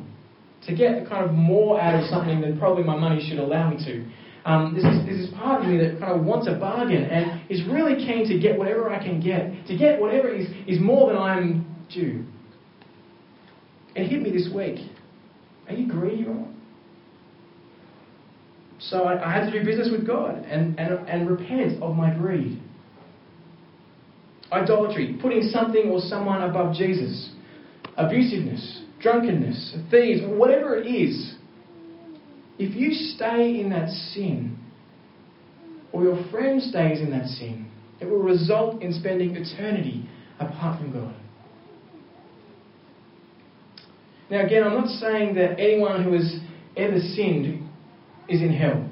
To 0.66 0.74
get 0.74 1.08
kind 1.08 1.24
of 1.24 1.32
more 1.32 1.80
out 1.80 1.94
of 1.94 2.08
something 2.10 2.42
than 2.42 2.58
probably 2.58 2.84
my 2.84 2.96
money 2.96 3.26
should 3.26 3.38
allow 3.38 3.70
me 3.70 3.76
to. 3.86 4.06
Um, 4.46 4.74
this, 4.74 4.84
is, 4.84 5.04
this 5.04 5.28
is 5.28 5.34
part 5.34 5.62
of 5.62 5.68
me 5.68 5.76
that 5.78 5.98
kind 5.98 6.20
of 6.20 6.24
wants 6.24 6.46
a 6.46 6.54
bargain 6.54 7.02
and 7.02 7.42
is 7.50 7.66
really 7.66 7.96
keen 7.96 8.28
to 8.28 8.38
get 8.38 8.56
whatever 8.56 8.88
I 8.88 9.02
can 9.02 9.20
get. 9.20 9.66
To 9.66 9.76
get 9.76 10.00
whatever 10.00 10.28
is, 10.28 10.46
is 10.68 10.80
more 10.80 11.08
than 11.08 11.20
I'm 11.20 11.86
due. 11.92 12.24
It 13.96 14.06
hit 14.06 14.22
me 14.22 14.30
this 14.30 14.48
week. 14.54 14.88
Are 15.68 15.74
you 15.74 15.88
greedy 15.88 16.22
not? 16.22 16.46
So 18.78 19.02
I, 19.02 19.28
I, 19.28 19.32
had 19.32 19.50
to 19.50 19.58
do 19.58 19.64
business 19.64 19.88
with 19.90 20.06
God 20.06 20.44
and, 20.44 20.78
and, 20.78 21.08
and 21.08 21.28
repent 21.28 21.82
of 21.82 21.96
my 21.96 22.14
greed. 22.14 22.62
Idolatry, 24.52 25.18
putting 25.20 25.42
something 25.42 25.90
or 25.90 25.98
someone 25.98 26.42
above 26.42 26.74
Jesus. 26.76 27.30
Abusiveness, 27.98 28.84
drunkenness, 29.00 29.76
thieves, 29.90 30.20
whatever 30.24 30.76
it 30.76 30.86
is. 30.86 31.35
If 32.58 32.74
you 32.74 32.92
stay 32.92 33.60
in 33.60 33.70
that 33.70 33.88
sin, 33.88 34.58
or 35.92 36.02
your 36.04 36.30
friend 36.30 36.60
stays 36.62 37.00
in 37.00 37.10
that 37.10 37.26
sin, 37.26 37.70
it 38.00 38.06
will 38.06 38.22
result 38.22 38.82
in 38.82 38.92
spending 38.92 39.36
eternity 39.36 40.08
apart 40.38 40.80
from 40.80 40.92
God. 40.92 41.14
Now, 44.30 44.44
again, 44.44 44.64
I'm 44.64 44.74
not 44.74 44.88
saying 44.88 45.34
that 45.36 45.58
anyone 45.60 46.02
who 46.02 46.12
has 46.14 46.38
ever 46.76 46.98
sinned 46.98 47.66
is 48.28 48.42
in 48.42 48.52
hell. 48.52 48.88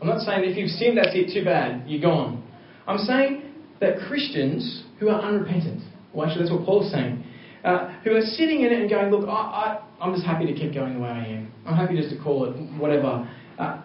I'm 0.00 0.08
not 0.08 0.20
saying 0.20 0.44
if 0.44 0.56
you've 0.56 0.70
sinned, 0.70 0.98
that's 0.98 1.14
it, 1.14 1.32
too 1.32 1.44
bad, 1.44 1.88
you're 1.88 2.02
gone. 2.02 2.46
I'm 2.86 2.98
saying 2.98 3.42
that 3.80 3.98
Christians 4.06 4.84
who 5.00 5.08
are 5.08 5.20
unrepentant, 5.22 5.82
well, 6.12 6.26
actually, 6.26 6.44
that's 6.44 6.54
what 6.54 6.66
Paul's 6.66 6.92
saying, 6.92 7.24
uh, 7.64 7.98
who 8.02 8.14
are 8.14 8.20
sitting 8.20 8.60
in 8.60 8.72
it 8.72 8.80
and 8.82 8.90
going, 8.90 9.10
Look, 9.10 9.26
I, 9.26 9.80
I, 10.00 10.06
am 10.06 10.14
just 10.14 10.26
happy 10.26 10.46
to 10.46 10.54
keep 10.54 10.74
going 10.74 10.94
the 10.94 11.00
way 11.00 11.08
I 11.08 11.26
am. 11.26 11.52
I'm 11.66 11.76
happy 11.76 11.96
just 11.96 12.10
to 12.14 12.22
call 12.22 12.46
it 12.46 12.56
whatever. 12.78 13.28
Uh, 13.58 13.82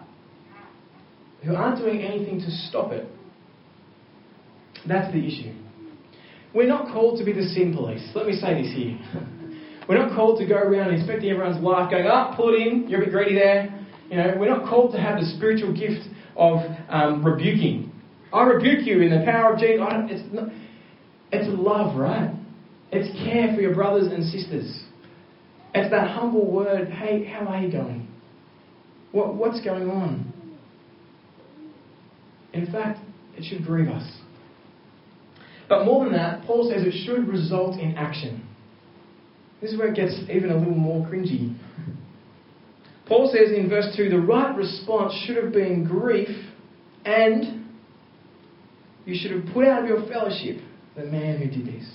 who 1.44 1.54
aren't 1.54 1.78
doing 1.78 2.02
anything 2.02 2.38
to 2.40 2.50
stop 2.68 2.92
it. 2.92 3.06
That's 4.86 5.12
the 5.12 5.26
issue. 5.26 5.54
we're 6.54 6.68
not 6.68 6.92
called 6.92 7.18
to 7.18 7.24
be 7.24 7.32
the 7.32 7.42
sin 7.42 7.74
police. 7.74 8.06
Let 8.14 8.26
me 8.26 8.34
say 8.34 8.62
this 8.62 8.72
here. 8.74 8.98
We're 9.88 9.98
not 9.98 10.14
called 10.14 10.38
to 10.38 10.46
go 10.46 10.54
around 10.54 10.94
inspecting 10.94 11.30
everyone's 11.30 11.60
life, 11.60 11.90
going, 11.90 12.06
oh, 12.06 12.32
pull 12.36 12.54
it 12.54 12.64
in, 12.64 12.88
you're 12.88 13.02
a 13.02 13.04
bit 13.06 13.12
greedy 13.12 13.34
there. 13.34 13.76
You 14.08 14.18
know, 14.18 14.36
we're 14.38 14.48
not 14.48 14.68
called 14.68 14.92
to 14.92 15.00
have 15.00 15.18
the 15.18 15.26
spiritual 15.34 15.72
gift 15.72 16.06
of 16.36 16.60
um, 16.88 17.24
rebuking. 17.24 17.90
I 18.32 18.44
rebuke 18.44 18.86
you 18.86 19.02
in 19.02 19.10
the 19.10 19.24
power 19.24 19.54
of 19.54 19.58
Jesus. 19.58 19.80
it's, 19.82 20.32
not, 20.32 20.48
it's 21.32 21.48
love, 21.48 21.96
right? 21.98 22.30
It's 22.92 23.10
care 23.24 23.52
for 23.52 23.60
your 23.60 23.74
brothers 23.74 24.12
and 24.12 24.22
sisters. 24.24 24.84
It's 25.74 25.90
that 25.90 26.10
humble 26.10 26.50
word, 26.50 26.88
hey, 26.88 27.24
how 27.24 27.46
are 27.46 27.62
you 27.62 27.70
going? 27.70 28.08
What, 29.12 29.34
what's 29.34 29.60
going 29.64 29.88
on? 29.88 30.32
In 32.52 32.66
fact, 32.72 33.00
it 33.36 33.44
should 33.44 33.64
grieve 33.64 33.88
us. 33.88 34.10
But 35.68 35.84
more 35.84 36.04
than 36.04 36.14
that, 36.14 36.44
Paul 36.46 36.68
says 36.70 36.84
it 36.84 37.04
should 37.06 37.28
result 37.28 37.78
in 37.78 37.94
action. 37.96 38.44
This 39.60 39.72
is 39.72 39.78
where 39.78 39.88
it 39.88 39.96
gets 39.96 40.14
even 40.28 40.50
a 40.50 40.56
little 40.56 40.74
more 40.74 41.06
cringy. 41.06 41.56
Paul 43.06 43.30
says 43.32 43.52
in 43.56 43.68
verse 43.68 43.94
2 43.96 44.08
the 44.08 44.18
right 44.18 44.56
response 44.56 45.12
should 45.24 45.36
have 45.36 45.52
been 45.52 45.84
grief, 45.84 46.28
and 47.04 47.66
you 49.04 49.14
should 49.20 49.32
have 49.32 49.52
put 49.52 49.64
out 49.64 49.82
of 49.82 49.88
your 49.88 50.06
fellowship 50.08 50.60
the 50.96 51.04
man 51.04 51.38
who 51.38 51.48
did 51.48 51.66
this. 51.66 51.88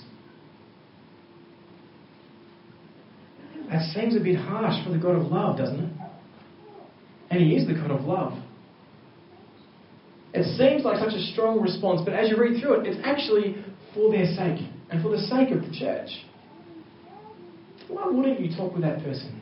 That 3.70 3.82
seems 3.94 4.16
a 4.16 4.20
bit 4.20 4.36
harsh 4.36 4.84
for 4.84 4.92
the 4.92 4.98
God 4.98 5.16
of 5.16 5.30
love, 5.32 5.58
doesn't 5.58 5.80
it? 5.80 5.92
And 7.30 7.40
He 7.40 7.56
is 7.56 7.66
the 7.66 7.74
God 7.74 7.90
of 7.90 8.02
love. 8.02 8.38
It 10.32 10.44
seems 10.56 10.84
like 10.84 10.98
such 10.98 11.14
a 11.14 11.32
strong 11.32 11.60
response, 11.60 12.02
but 12.04 12.14
as 12.14 12.28
you 12.28 12.36
read 12.36 12.60
through 12.60 12.80
it, 12.80 12.86
it's 12.86 13.00
actually 13.04 13.56
for 13.94 14.12
their 14.12 14.26
sake 14.26 14.68
and 14.90 15.02
for 15.02 15.10
the 15.10 15.18
sake 15.18 15.50
of 15.50 15.62
the 15.62 15.74
church. 15.76 16.10
Why 17.88 18.06
wouldn't 18.06 18.40
you 18.40 18.54
talk 18.56 18.72
with 18.72 18.82
that 18.82 19.02
person? 19.02 19.40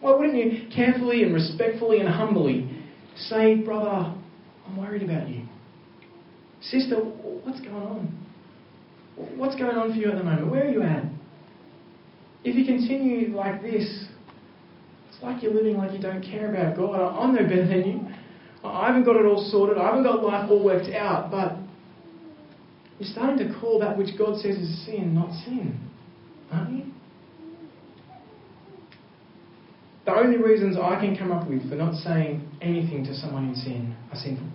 Why 0.00 0.16
wouldn't 0.16 0.36
you 0.36 0.68
carefully 0.74 1.22
and 1.22 1.32
respectfully 1.32 2.00
and 2.00 2.08
humbly 2.08 2.68
say, 3.16 3.54
Brother, 3.54 4.14
I'm 4.66 4.76
worried 4.76 5.02
about 5.02 5.28
you? 5.28 5.46
Sister, 6.60 6.96
what's 6.96 7.60
going 7.60 7.74
on? 7.74 8.26
What's 9.36 9.54
going 9.54 9.76
on 9.76 9.92
for 9.92 9.96
you 9.96 10.10
at 10.10 10.18
the 10.18 10.24
moment? 10.24 10.50
Where 10.50 10.66
are 10.66 10.70
you 10.70 10.82
at? 10.82 11.04
If 12.44 12.54
you 12.56 12.66
continue 12.66 13.34
like 13.34 13.62
this, 13.62 14.04
it's 15.08 15.22
like 15.22 15.42
you're 15.42 15.54
living 15.54 15.78
like 15.78 15.92
you 15.92 15.98
don't 15.98 16.22
care 16.22 16.54
about 16.54 16.76
God. 16.76 16.94
I'm 16.94 17.34
no 17.34 17.42
better 17.42 17.66
than 17.66 17.88
you. 17.88 18.14
I 18.62 18.86
haven't 18.86 19.04
got 19.04 19.16
it 19.16 19.24
all 19.24 19.48
sorted. 19.50 19.78
I 19.78 19.86
haven't 19.86 20.04
got 20.04 20.22
life 20.22 20.50
all 20.50 20.62
worked 20.62 20.90
out. 20.90 21.30
But 21.30 21.56
you're 22.98 23.08
starting 23.10 23.46
to 23.46 23.58
call 23.60 23.78
that 23.80 23.96
which 23.96 24.16
God 24.18 24.36
says 24.36 24.56
is 24.56 24.84
sin, 24.84 25.14
not 25.14 25.32
sin. 25.44 25.78
Aren't 26.52 26.70
you? 26.70 26.84
The 30.04 30.14
only 30.14 30.36
reasons 30.36 30.76
I 30.76 31.00
can 31.00 31.16
come 31.16 31.32
up 31.32 31.48
with 31.48 31.68
for 31.68 31.76
not 31.76 31.94
saying 31.94 32.46
anything 32.60 33.04
to 33.04 33.14
someone 33.14 33.48
in 33.48 33.54
sin 33.54 33.96
are 34.12 34.18
sinful. 34.18 34.46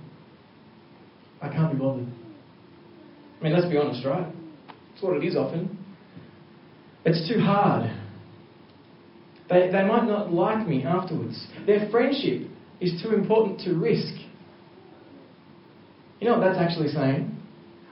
I 1.42 1.50
can't 1.50 1.72
be 1.74 1.80
bothered. 1.80 2.08
I 3.40 3.44
mean, 3.44 3.54
let's 3.54 3.68
be 3.68 3.78
honest, 3.78 4.06
right? 4.06 4.28
It's 4.94 5.02
what 5.02 5.18
it 5.18 5.26
is 5.26 5.36
often. 5.36 5.79
It's 7.06 7.28
too 7.28 7.40
hard. 7.40 7.92
They, 9.50 9.70
they 9.72 9.84
might 9.84 10.06
not 10.06 10.32
like 10.32 10.68
me 10.68 10.84
afterwards. 10.84 11.48
Their 11.66 11.90
friendship 11.90 12.50
is 12.80 13.02
too 13.02 13.14
important 13.14 13.60
to 13.62 13.74
risk. 13.74 14.14
You 16.20 16.28
know 16.28 16.38
what 16.38 16.46
that's 16.46 16.60
actually 16.60 16.90
saying? 16.90 17.36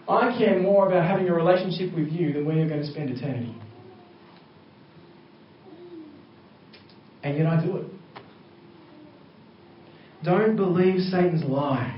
I 0.08 0.38
care 0.38 0.60
more 0.60 0.88
about 0.88 1.06
having 1.06 1.28
a 1.28 1.34
relationship 1.34 1.94
with 1.96 2.10
you 2.10 2.34
than 2.34 2.46
where 2.46 2.56
you're 2.56 2.70
going 2.70 2.82
to 2.82 2.92
spend 2.92 3.10
eternity. 3.10 3.56
And 7.24 7.38
yet 7.38 7.48
I 7.48 7.66
do 7.66 7.78
it. 7.78 7.86
Don't 10.24 10.56
believe 10.56 11.00
Satan's 11.00 11.44
lie. 11.44 11.94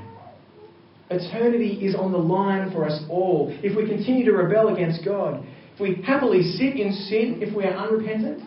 Eternity 1.09 1.85
is 1.85 1.95
on 1.95 2.11
the 2.11 2.17
line 2.17 2.71
for 2.71 2.85
us 2.85 3.03
all. 3.09 3.55
If 3.63 3.75
we 3.75 3.87
continue 3.87 4.25
to 4.25 4.31
rebel 4.31 4.73
against 4.73 5.03
God, 5.03 5.43
we 5.79 6.01
happily 6.03 6.43
sit 6.43 6.75
in 6.79 6.91
sin, 6.93 7.39
if 7.41 7.55
we 7.55 7.65
are 7.65 7.73
unrepentant, 7.73 8.43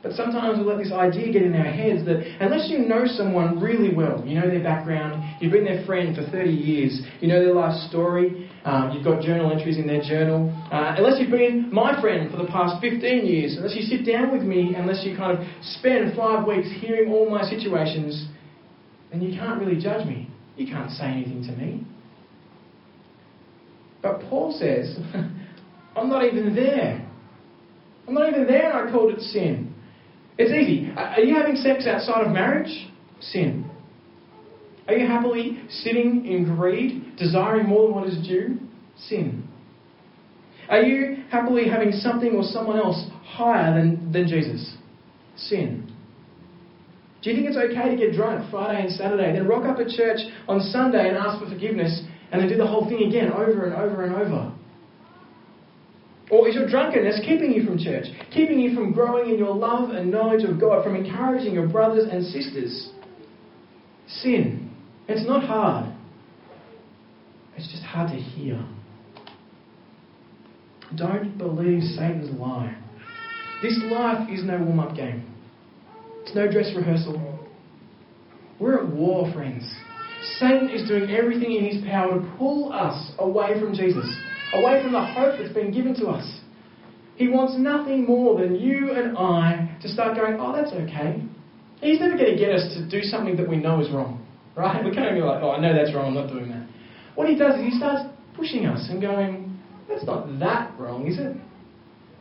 but 0.00 0.12
sometimes 0.12 0.58
we 0.58 0.64
let 0.64 0.78
this 0.78 0.92
idea 0.92 1.32
get 1.32 1.42
in 1.42 1.56
our 1.56 1.72
heads 1.72 2.06
that 2.06 2.22
unless 2.40 2.70
you 2.70 2.78
know 2.78 3.04
someone 3.04 3.60
really 3.60 3.92
well, 3.92 4.24
you 4.24 4.38
know 4.38 4.48
their 4.48 4.62
background, 4.62 5.36
you've 5.40 5.50
been 5.52 5.64
their 5.64 5.84
friend 5.84 6.14
for 6.14 6.22
30 6.30 6.50
years, 6.50 7.02
you 7.20 7.26
know 7.26 7.44
their 7.44 7.52
life 7.52 7.74
story, 7.88 8.48
uh, 8.64 8.92
you've 8.94 9.02
got 9.02 9.20
journal 9.22 9.50
entries 9.50 9.76
in 9.76 9.88
their 9.88 10.00
journal, 10.00 10.54
uh, 10.70 10.94
unless 10.96 11.20
you've 11.20 11.32
been 11.32 11.68
my 11.72 12.00
friend 12.00 12.30
for 12.30 12.36
the 12.36 12.46
past 12.46 12.80
15 12.80 13.26
years, 13.26 13.56
unless 13.56 13.74
you 13.74 13.82
sit 13.82 14.06
down 14.06 14.30
with 14.30 14.42
me, 14.42 14.74
unless 14.76 15.04
you 15.04 15.16
kind 15.16 15.36
of 15.36 15.44
spend 15.62 16.16
five 16.16 16.46
weeks 16.46 16.68
hearing 16.80 17.10
all 17.12 17.28
my 17.28 17.42
situations, 17.42 18.28
then 19.10 19.20
you 19.20 19.36
can't 19.36 19.60
really 19.60 19.80
judge 19.80 20.06
me. 20.06 20.30
You 20.56 20.66
can't 20.66 20.90
say 20.92 21.06
anything 21.06 21.42
to 21.42 21.52
me. 21.52 21.84
But 24.02 24.20
Paul 24.28 24.52
says, 24.58 24.96
I'm 25.96 26.08
not 26.08 26.24
even 26.24 26.54
there. 26.54 27.08
I'm 28.06 28.14
not 28.14 28.28
even 28.28 28.46
there 28.46 28.70
and 28.70 28.88
I 28.88 28.92
called 28.92 29.12
it 29.12 29.20
sin. 29.20 29.74
It's 30.38 30.52
easy. 30.52 30.90
Uh, 30.96 31.00
are 31.00 31.20
you 31.20 31.34
having 31.34 31.56
sex 31.56 31.86
outside 31.86 32.24
of 32.26 32.32
marriage? 32.32 32.88
Sin. 33.20 33.68
Are 34.86 34.94
you 34.94 35.06
happily 35.06 35.60
sitting 35.68 36.24
in 36.24 36.44
greed, 36.56 37.16
desiring 37.16 37.66
more 37.66 37.88
than 37.88 37.94
what 37.94 38.06
is 38.08 38.26
due? 38.26 38.58
Sin. 38.96 39.46
Are 40.68 40.80
you 40.80 41.24
happily 41.30 41.68
having 41.68 41.92
something 41.92 42.34
or 42.34 42.42
someone 42.42 42.78
else 42.78 43.04
higher 43.24 43.74
than, 43.74 44.12
than 44.12 44.28
Jesus? 44.28 44.76
Sin. 45.36 45.92
Do 47.22 47.30
you 47.30 47.36
think 47.36 47.48
it's 47.48 47.56
okay 47.56 47.90
to 47.90 47.96
get 47.96 48.14
drunk 48.14 48.48
Friday 48.50 48.82
and 48.82 48.92
Saturday, 48.92 49.32
then 49.32 49.46
rock 49.46 49.64
up 49.64 49.78
at 49.80 49.88
church 49.88 50.20
on 50.46 50.60
Sunday 50.60 51.08
and 51.08 51.16
ask 51.16 51.42
for 51.42 51.50
forgiveness, 51.50 52.02
and 52.30 52.42
they 52.42 52.48
do 52.48 52.56
the 52.56 52.66
whole 52.66 52.88
thing 52.88 53.08
again 53.08 53.32
over 53.32 53.64
and 53.64 53.74
over 53.74 54.04
and 54.04 54.14
over? 54.14 54.54
Or 56.30 56.46
is 56.46 56.54
your 56.54 56.68
drunkenness 56.68 57.20
keeping 57.24 57.52
you 57.52 57.64
from 57.64 57.78
church, 57.78 58.06
keeping 58.32 58.58
you 58.58 58.74
from 58.74 58.92
growing 58.92 59.30
in 59.30 59.38
your 59.38 59.54
love 59.54 59.90
and 59.90 60.10
knowledge 60.10 60.44
of 60.44 60.60
God, 60.60 60.84
from 60.84 60.94
encouraging 60.94 61.54
your 61.54 61.68
brothers 61.68 62.06
and 62.10 62.22
sisters? 62.24 62.90
Sin. 64.06 64.70
It's 65.08 65.26
not 65.26 65.42
hard, 65.44 65.94
it's 67.56 67.70
just 67.70 67.82
hard 67.82 68.10
to 68.10 68.16
hear. 68.16 68.62
Don't 70.96 71.36
believe 71.38 71.82
Satan's 71.82 72.30
lie. 72.38 72.76
This 73.62 73.78
life 73.90 74.28
is 74.30 74.44
no 74.44 74.58
warm 74.58 74.80
up 74.80 74.94
game, 74.94 75.24
it's 76.22 76.34
no 76.34 76.50
dress 76.50 76.70
rehearsal. 76.76 77.38
We're 78.60 78.84
at 78.84 78.88
war, 78.92 79.32
friends. 79.32 79.64
Satan 80.38 80.68
is 80.70 80.88
doing 80.88 81.10
everything 81.10 81.52
in 81.52 81.64
his 81.64 81.84
power 81.84 82.20
to 82.20 82.34
pull 82.36 82.72
us 82.72 83.12
away 83.18 83.58
from 83.60 83.74
Jesus 83.74 84.06
away 84.52 84.82
from 84.82 84.92
the 84.92 85.04
hope 85.04 85.38
that's 85.38 85.52
been 85.52 85.72
given 85.72 85.94
to 85.96 86.06
us. 86.06 86.40
He 87.16 87.28
wants 87.28 87.54
nothing 87.58 88.06
more 88.06 88.40
than 88.40 88.54
you 88.54 88.92
and 88.92 89.18
I 89.18 89.76
to 89.82 89.88
start 89.88 90.16
going, 90.16 90.38
oh, 90.40 90.52
that's 90.54 90.72
okay. 90.72 91.22
He's 91.80 92.00
never 92.00 92.16
going 92.16 92.32
to 92.32 92.38
get 92.38 92.50
us 92.54 92.62
to 92.74 92.88
do 92.88 93.02
something 93.02 93.36
that 93.36 93.48
we 93.48 93.56
know 93.56 93.80
is 93.80 93.90
wrong, 93.90 94.24
right? 94.56 94.84
We 94.84 94.92
can't 94.92 95.14
be 95.14 95.20
like, 95.20 95.42
oh, 95.42 95.50
I 95.52 95.60
know 95.60 95.74
that's 95.74 95.94
wrong, 95.94 96.06
I'm 96.06 96.14
not 96.14 96.32
doing 96.32 96.48
that. 96.50 96.66
What 97.14 97.28
he 97.28 97.36
does 97.36 97.58
is 97.58 97.72
he 97.72 97.78
starts 97.78 98.08
pushing 98.34 98.66
us 98.66 98.88
and 98.90 99.00
going, 99.00 99.58
that's 99.88 100.04
not 100.04 100.38
that 100.38 100.78
wrong, 100.78 101.06
is 101.06 101.18
it? 101.18 101.36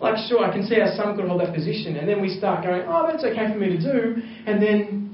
Like, 0.01 0.17
sure, 0.27 0.43
I 0.43 0.51
can 0.51 0.65
see 0.65 0.79
how 0.79 0.93
some 0.95 1.15
could 1.15 1.27
hold 1.27 1.41
that 1.41 1.55
position, 1.55 1.97
and 1.97 2.07
then 2.07 2.21
we 2.21 2.29
start 2.37 2.63
going, 2.63 2.83
oh, 2.87 3.07
that's 3.09 3.23
okay 3.23 3.51
for 3.51 3.57
me 3.57 3.69
to 3.69 3.81
do, 3.81 4.21
and 4.45 4.61
then, 4.61 5.06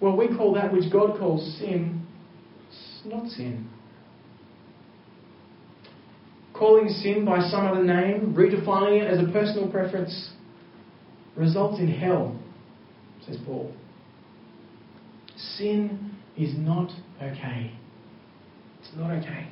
well, 0.00 0.16
we 0.16 0.28
call 0.28 0.54
that 0.54 0.72
which 0.72 0.92
God 0.92 1.18
calls 1.18 1.58
sin, 1.58 2.06
not 3.04 3.28
sin 3.30 3.68
calling 6.58 6.88
sin 6.88 7.24
by 7.24 7.40
some 7.48 7.66
other 7.66 7.84
name, 7.84 8.34
redefining 8.36 9.02
it 9.02 9.06
as 9.06 9.20
a 9.20 9.32
personal 9.32 9.70
preference, 9.70 10.30
results 11.36 11.78
in 11.78 11.88
hell, 11.88 12.38
says 13.26 13.36
Paul. 13.46 13.72
Sin 15.56 16.16
is 16.36 16.54
not 16.56 16.90
okay. 17.22 17.72
It's 18.80 18.90
not 18.96 19.12
okay. 19.12 19.48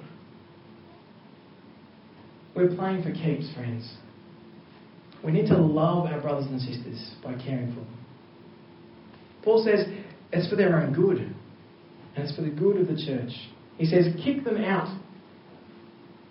We're 2.57 2.75
playing 2.75 3.03
for 3.03 3.13
keeps, 3.13 3.53
friends. 3.55 3.89
We 5.25 5.31
need 5.31 5.47
to 5.47 5.57
love 5.57 6.07
our 6.07 6.21
brothers 6.21 6.47
and 6.47 6.61
sisters 6.61 7.15
by 7.23 7.35
caring 7.35 7.69
for 7.69 7.81
them. 7.81 7.99
Paul 9.45 9.65
says 9.65 9.87
it's 10.33 10.49
for 10.49 10.57
their 10.57 10.81
own 10.81 10.93
good, 10.93 11.19
and 11.19 11.35
it's 12.17 12.35
for 12.35 12.43
the 12.43 12.51
good 12.51 12.77
of 12.77 12.89
the 12.89 12.97
church. 12.97 13.33
He 13.79 13.87
says, 13.87 14.07
kick 14.25 14.45
them 14.45 14.57
out 14.57 14.89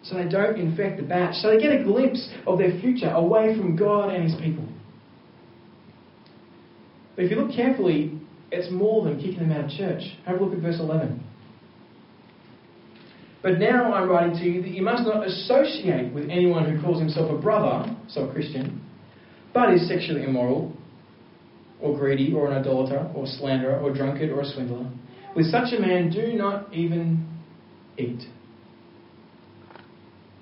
so 0.03 0.15
they 0.15 0.29
don't 0.29 0.59
infect 0.59 0.97
the 0.97 1.03
batch, 1.03 1.35
so 1.35 1.49
they 1.49 1.59
get 1.59 1.81
a 1.81 1.83
glimpse 1.83 2.29
of 2.45 2.59
their 2.59 2.79
future 2.79 3.09
away 3.09 3.57
from 3.57 3.75
God 3.75 4.13
and 4.13 4.23
His 4.23 4.39
people. 4.39 4.67
But 7.15 7.25
if 7.25 7.31
you 7.31 7.37
look 7.37 7.55
carefully, 7.55 8.19
it's 8.51 8.71
more 8.71 9.03
than 9.03 9.19
kicking 9.19 9.39
them 9.39 9.51
out 9.51 9.65
of 9.65 9.71
church. 9.71 10.03
Have 10.25 10.39
a 10.39 10.43
look 10.43 10.53
at 10.53 10.59
verse 10.59 10.79
11. 10.79 11.23
But 13.41 13.59
now 13.59 13.93
I'm 13.93 14.09
writing 14.09 14.37
to 14.37 14.43
you 14.43 14.61
that 14.61 14.69
you 14.69 14.81
must 14.81 15.03
not 15.03 15.25
associate 15.25 16.13
with 16.13 16.29
anyone 16.29 16.71
who 16.71 16.81
calls 16.81 16.99
himself 16.99 17.31
a 17.31 17.37
brother, 17.41 17.95
so 18.07 18.25
a 18.25 18.33
Christian, 18.33 18.83
but 19.53 19.73
is 19.73 19.87
sexually 19.87 20.23
immoral, 20.23 20.74
or 21.81 21.97
greedy, 21.97 22.33
or 22.33 22.51
an 22.51 22.57
idolater, 22.57 23.11
or 23.15 23.25
slanderer, 23.25 23.79
or 23.79 23.93
drunkard, 23.93 24.29
or 24.29 24.41
a 24.41 24.45
swindler. 24.45 24.89
With 25.35 25.47
such 25.47 25.73
a 25.73 25.79
man, 25.79 26.09
do 26.09 26.33
not 26.33 26.73
even 26.73 27.27
eat. 27.97 28.23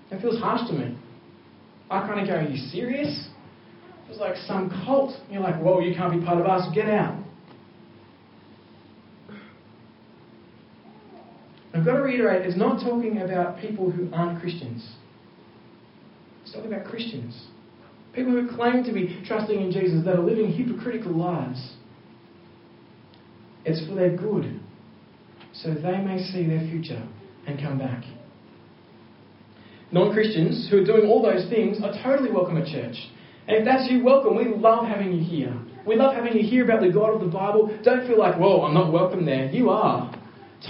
That 0.09 0.21
feels 0.21 0.39
harsh 0.39 0.67
to 0.69 0.73
me. 0.73 0.97
I 1.89 2.07
kind 2.07 2.19
of 2.19 2.27
go, 2.27 2.35
Are 2.35 2.43
you 2.43 2.57
serious? 2.69 3.29
It 4.05 4.09
was 4.09 4.19
like 4.19 4.35
some 4.35 4.69
cult. 4.85 5.15
You're 5.29 5.41
like, 5.41 5.59
Whoa, 5.59 5.79
you 5.79 5.95
can't 5.95 6.19
be 6.19 6.25
part 6.25 6.39
of 6.39 6.45
us, 6.45 6.67
get 6.73 6.87
out. 6.87 7.23
I've 11.73 11.83
got 11.83 11.93
to 11.93 12.03
reiterate, 12.03 12.45
it's 12.45 12.57
not 12.57 12.83
talking 12.83 13.21
about 13.21 13.57
people 13.57 13.89
who 13.89 14.07
aren't 14.13 14.39
Christians. 14.39 14.87
It's 16.43 16.53
talking 16.53 16.71
about 16.71 16.85
Christians. 16.85 17.47
People 18.13 18.33
who 18.33 18.55
claim 18.55 18.83
to 18.83 18.93
be 18.93 19.23
trusting 19.27 19.59
in 19.59 19.71
Jesus 19.71 20.05
that 20.05 20.15
are 20.15 20.23
living 20.23 20.51
hypocritical 20.51 21.11
lives. 21.11 21.73
It's 23.65 23.85
for 23.87 23.95
their 23.95 24.15
good, 24.15 24.59
so 25.53 25.73
they 25.73 25.97
may 25.97 26.19
see 26.19 26.45
their 26.45 26.59
future 26.69 27.07
and 27.47 27.59
come 27.59 27.79
back. 27.79 28.03
Non 29.91 30.11
Christians 30.11 30.67
who 30.69 30.81
are 30.81 30.85
doing 30.85 31.07
all 31.07 31.21
those 31.21 31.49
things 31.49 31.77
are 31.83 31.93
totally 32.03 32.31
welcome 32.31 32.57
at 32.57 32.67
church. 32.67 32.95
And 33.47 33.57
if 33.57 33.65
that's 33.65 33.89
you, 33.91 34.03
welcome. 34.03 34.35
We 34.35 34.45
love 34.45 34.85
having 34.85 35.13
you 35.13 35.23
here. 35.23 35.53
We 35.85 35.95
love 35.95 36.15
having 36.15 36.33
you 36.33 36.47
hear 36.47 36.63
about 36.63 36.81
the 36.81 36.91
God 36.91 37.13
of 37.13 37.19
the 37.19 37.27
Bible. 37.27 37.77
Don't 37.83 38.07
feel 38.07 38.17
like, 38.17 38.35
whoa, 38.35 38.63
I'm 38.63 38.73
not 38.73 38.91
welcome 38.91 39.25
there. 39.25 39.49
You 39.49 39.69
are. 39.69 40.13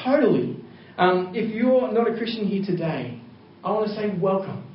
Totally. 0.04 0.58
Um, 0.98 1.32
if 1.36 1.54
you're 1.54 1.92
not 1.92 2.12
a 2.12 2.18
Christian 2.18 2.48
here 2.48 2.64
today, 2.66 3.22
I 3.64 3.72
want 3.72 3.88
to 3.88 3.96
say 3.96 4.14
welcome. 4.20 4.73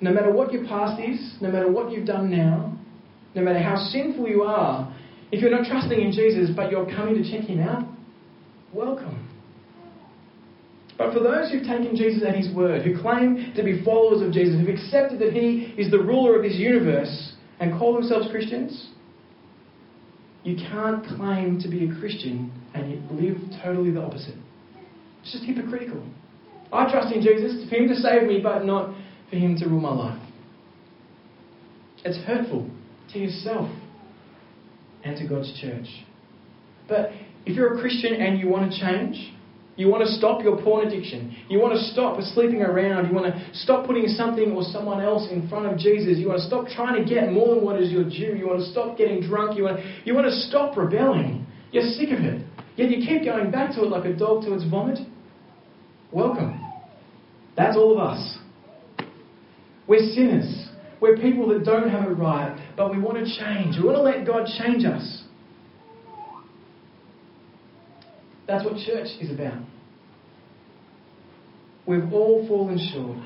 No 0.00 0.12
matter 0.12 0.30
what 0.32 0.52
your 0.52 0.64
past 0.66 1.00
is, 1.00 1.36
no 1.40 1.50
matter 1.50 1.70
what 1.70 1.90
you've 1.90 2.06
done 2.06 2.30
now, 2.30 2.76
no 3.34 3.42
matter 3.42 3.58
how 3.58 3.76
sinful 3.76 4.28
you 4.28 4.42
are, 4.42 4.94
if 5.32 5.40
you're 5.40 5.50
not 5.50 5.66
trusting 5.66 6.00
in 6.00 6.12
Jesus 6.12 6.50
but 6.54 6.70
you're 6.70 6.86
coming 6.86 7.22
to 7.22 7.30
check 7.30 7.48
him 7.48 7.60
out, 7.60 7.84
welcome. 8.72 9.28
But 10.96 11.12
for 11.12 11.20
those 11.20 11.50
who've 11.50 11.62
taken 11.62 11.94
Jesus 11.94 12.24
at 12.26 12.34
his 12.34 12.52
word, 12.54 12.82
who 12.82 13.00
claim 13.00 13.52
to 13.54 13.62
be 13.62 13.84
followers 13.84 14.20
of 14.20 14.32
Jesus, 14.32 14.58
who've 14.58 14.74
accepted 14.74 15.20
that 15.20 15.32
he 15.32 15.74
is 15.78 15.90
the 15.90 15.98
ruler 15.98 16.36
of 16.36 16.42
this 16.42 16.56
universe 16.56 17.34
and 17.60 17.78
call 17.78 17.94
themselves 17.94 18.28
Christians, 18.30 18.90
you 20.42 20.56
can't 20.56 21.04
claim 21.04 21.60
to 21.60 21.68
be 21.68 21.84
a 21.84 22.00
Christian 22.00 22.50
and 22.74 22.90
yet 22.90 23.12
live 23.12 23.36
totally 23.62 23.90
the 23.90 24.02
opposite. 24.02 24.34
It's 25.22 25.32
just 25.32 25.44
hypocritical. 25.44 26.04
I 26.72 26.90
trust 26.90 27.14
in 27.14 27.22
Jesus 27.22 27.68
for 27.68 27.76
him 27.76 27.88
to 27.88 27.94
save 27.94 28.24
me, 28.24 28.40
but 28.42 28.64
not 28.64 28.94
for 29.30 29.36
him 29.36 29.56
to 29.58 29.68
rule 29.68 29.80
my 29.80 29.92
life. 29.92 30.20
It's 32.04 32.18
hurtful 32.26 32.70
to 33.12 33.18
yourself 33.18 33.70
and 35.04 35.16
to 35.16 35.26
God's 35.26 35.52
church. 35.60 35.86
But 36.88 37.10
if 37.44 37.56
you're 37.56 37.76
a 37.76 37.80
Christian 37.80 38.14
and 38.14 38.38
you 38.38 38.48
want 38.48 38.70
to 38.70 38.78
change, 38.78 39.34
you 39.76 39.88
want 39.88 40.04
to 40.04 40.12
stop 40.14 40.42
your 40.42 40.60
porn 40.60 40.88
addiction. 40.88 41.36
You 41.48 41.60
want 41.60 41.74
to 41.74 41.80
stop 41.92 42.20
sleeping 42.34 42.62
around. 42.62 43.08
You 43.08 43.14
want 43.14 43.32
to 43.32 43.54
stop 43.54 43.86
putting 43.86 44.08
something 44.08 44.50
or 44.52 44.62
someone 44.64 45.00
else 45.00 45.28
in 45.30 45.48
front 45.48 45.66
of 45.66 45.78
Jesus. 45.78 46.18
You 46.18 46.28
want 46.28 46.40
to 46.40 46.46
stop 46.46 46.66
trying 46.66 47.02
to 47.02 47.08
get 47.08 47.32
more 47.32 47.54
than 47.54 47.64
what 47.64 47.80
is 47.80 47.92
your 47.92 48.02
due. 48.02 48.34
You 48.36 48.48
want 48.48 48.58
to 48.58 48.66
stop 48.72 48.98
getting 48.98 49.20
drunk. 49.22 49.56
You 49.56 49.64
want 49.64 49.76
to, 49.76 50.00
you 50.04 50.14
want 50.14 50.26
to 50.26 50.32
stop 50.32 50.76
rebelling. 50.76 51.46
You're 51.70 51.88
sick 51.90 52.10
of 52.10 52.24
it. 52.24 52.44
Yet 52.74 52.90
you 52.90 53.06
keep 53.06 53.24
going 53.24 53.52
back 53.52 53.74
to 53.74 53.82
it 53.82 53.88
like 53.88 54.04
a 54.04 54.14
dog 54.16 54.42
to 54.44 54.54
its 54.54 54.64
vomit. 54.68 54.98
Welcome. 56.10 56.60
That's 57.56 57.76
all 57.76 57.92
of 57.92 57.98
us. 57.98 58.38
We're 59.88 60.06
sinners. 60.14 60.68
We're 61.00 61.16
people 61.16 61.48
that 61.48 61.64
don't 61.64 61.88
have 61.88 62.10
it 62.10 62.14
right, 62.14 62.56
but 62.76 62.90
we 62.90 63.00
want 63.00 63.18
to 63.18 63.24
change. 63.24 63.76
We 63.78 63.84
want 63.84 63.96
to 63.96 64.02
let 64.02 64.26
God 64.26 64.46
change 64.58 64.84
us. 64.84 65.22
That's 68.46 68.64
what 68.64 68.76
church 68.86 69.08
is 69.20 69.30
about. 69.30 69.62
We've 71.86 72.12
all 72.12 72.46
fallen 72.46 72.78
short. 72.92 73.18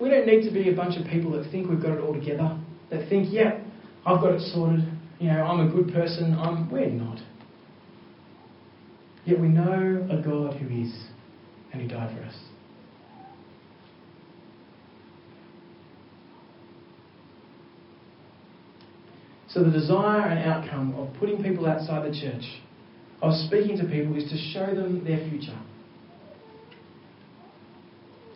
We 0.00 0.08
don't 0.10 0.26
need 0.26 0.42
to 0.44 0.50
be 0.50 0.70
a 0.70 0.74
bunch 0.74 0.98
of 0.98 1.06
people 1.06 1.32
that 1.32 1.50
think 1.50 1.68
we've 1.68 1.82
got 1.82 1.92
it 1.92 2.00
all 2.00 2.14
together, 2.14 2.58
that 2.90 3.08
think, 3.08 3.28
yeah, 3.30 3.60
I've 4.06 4.20
got 4.20 4.34
it 4.34 4.40
sorted, 4.52 4.84
you 5.18 5.28
know, 5.28 5.42
I'm 5.42 5.66
a 5.66 5.70
good 5.70 5.92
person. 5.92 6.34
I'm, 6.34 6.70
we're 6.70 6.90
not. 6.90 7.18
Yet 9.24 9.40
we 9.40 9.48
know 9.48 10.06
a 10.10 10.22
God 10.22 10.54
who 10.58 10.82
is 10.82 10.94
and 11.72 11.82
who 11.82 11.88
died 11.88 12.16
for 12.16 12.24
us. 12.24 12.36
So, 19.56 19.64
the 19.64 19.70
desire 19.70 20.20
and 20.20 20.38
outcome 20.38 20.94
of 20.96 21.08
putting 21.18 21.42
people 21.42 21.66
outside 21.66 22.04
the 22.04 22.14
church 22.14 22.44
of 23.22 23.32
speaking 23.46 23.78
to 23.78 23.84
people 23.84 24.14
is 24.14 24.28
to 24.30 24.36
show 24.52 24.66
them 24.66 25.02
their 25.02 25.16
future. 25.30 25.58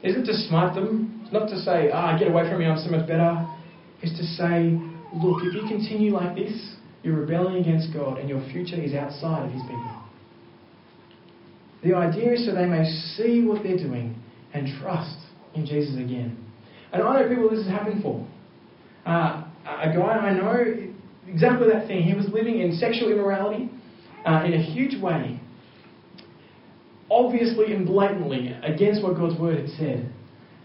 Isn't 0.02 0.24
to 0.24 0.32
smite 0.48 0.74
them, 0.74 1.28
not 1.30 1.50
to 1.50 1.60
say, 1.60 1.90
ah, 1.92 2.16
get 2.18 2.28
away 2.28 2.48
from 2.48 2.60
me, 2.60 2.64
I'm 2.64 2.78
so 2.78 2.90
much 2.90 3.06
better. 3.06 3.46
It's 4.00 4.16
to 4.16 4.24
say, 4.24 4.80
look, 5.12 5.42
if 5.44 5.52
you 5.52 5.68
continue 5.68 6.14
like 6.14 6.36
this, 6.36 6.76
you're 7.02 7.20
rebelling 7.20 7.56
against 7.56 7.92
God 7.92 8.16
and 8.16 8.26
your 8.26 8.40
future 8.50 8.80
is 8.80 8.94
outside 8.94 9.44
of 9.44 9.52
His 9.52 9.60
people. 9.60 10.02
The 11.84 11.94
idea 11.94 12.32
is 12.32 12.46
so 12.46 12.54
they 12.54 12.64
may 12.64 12.88
see 13.14 13.44
what 13.44 13.62
they're 13.62 13.76
doing 13.76 14.14
and 14.54 14.66
trust 14.80 15.18
in 15.54 15.66
Jesus 15.66 15.96
again. 15.96 16.42
And 16.94 17.02
I 17.02 17.20
know 17.20 17.28
people 17.28 17.50
this 17.50 17.66
has 17.66 17.68
happened 17.68 18.02
for. 18.02 18.26
Uh, 19.04 19.44
a 19.66 19.92
guy 19.94 20.00
I 20.00 20.32
know, 20.32 20.89
exactly 21.26 21.68
that 21.68 21.86
thing. 21.86 22.02
He 22.02 22.14
was 22.14 22.26
living 22.32 22.60
in 22.60 22.76
sexual 22.76 23.10
immorality 23.10 23.70
uh, 24.26 24.44
in 24.44 24.54
a 24.54 24.62
huge 24.62 25.00
way, 25.00 25.40
obviously 27.10 27.72
and 27.72 27.86
blatantly 27.86 28.54
against 28.62 29.02
what 29.02 29.16
God's 29.16 29.38
word 29.38 29.58
had 29.58 29.68
said. 29.70 30.12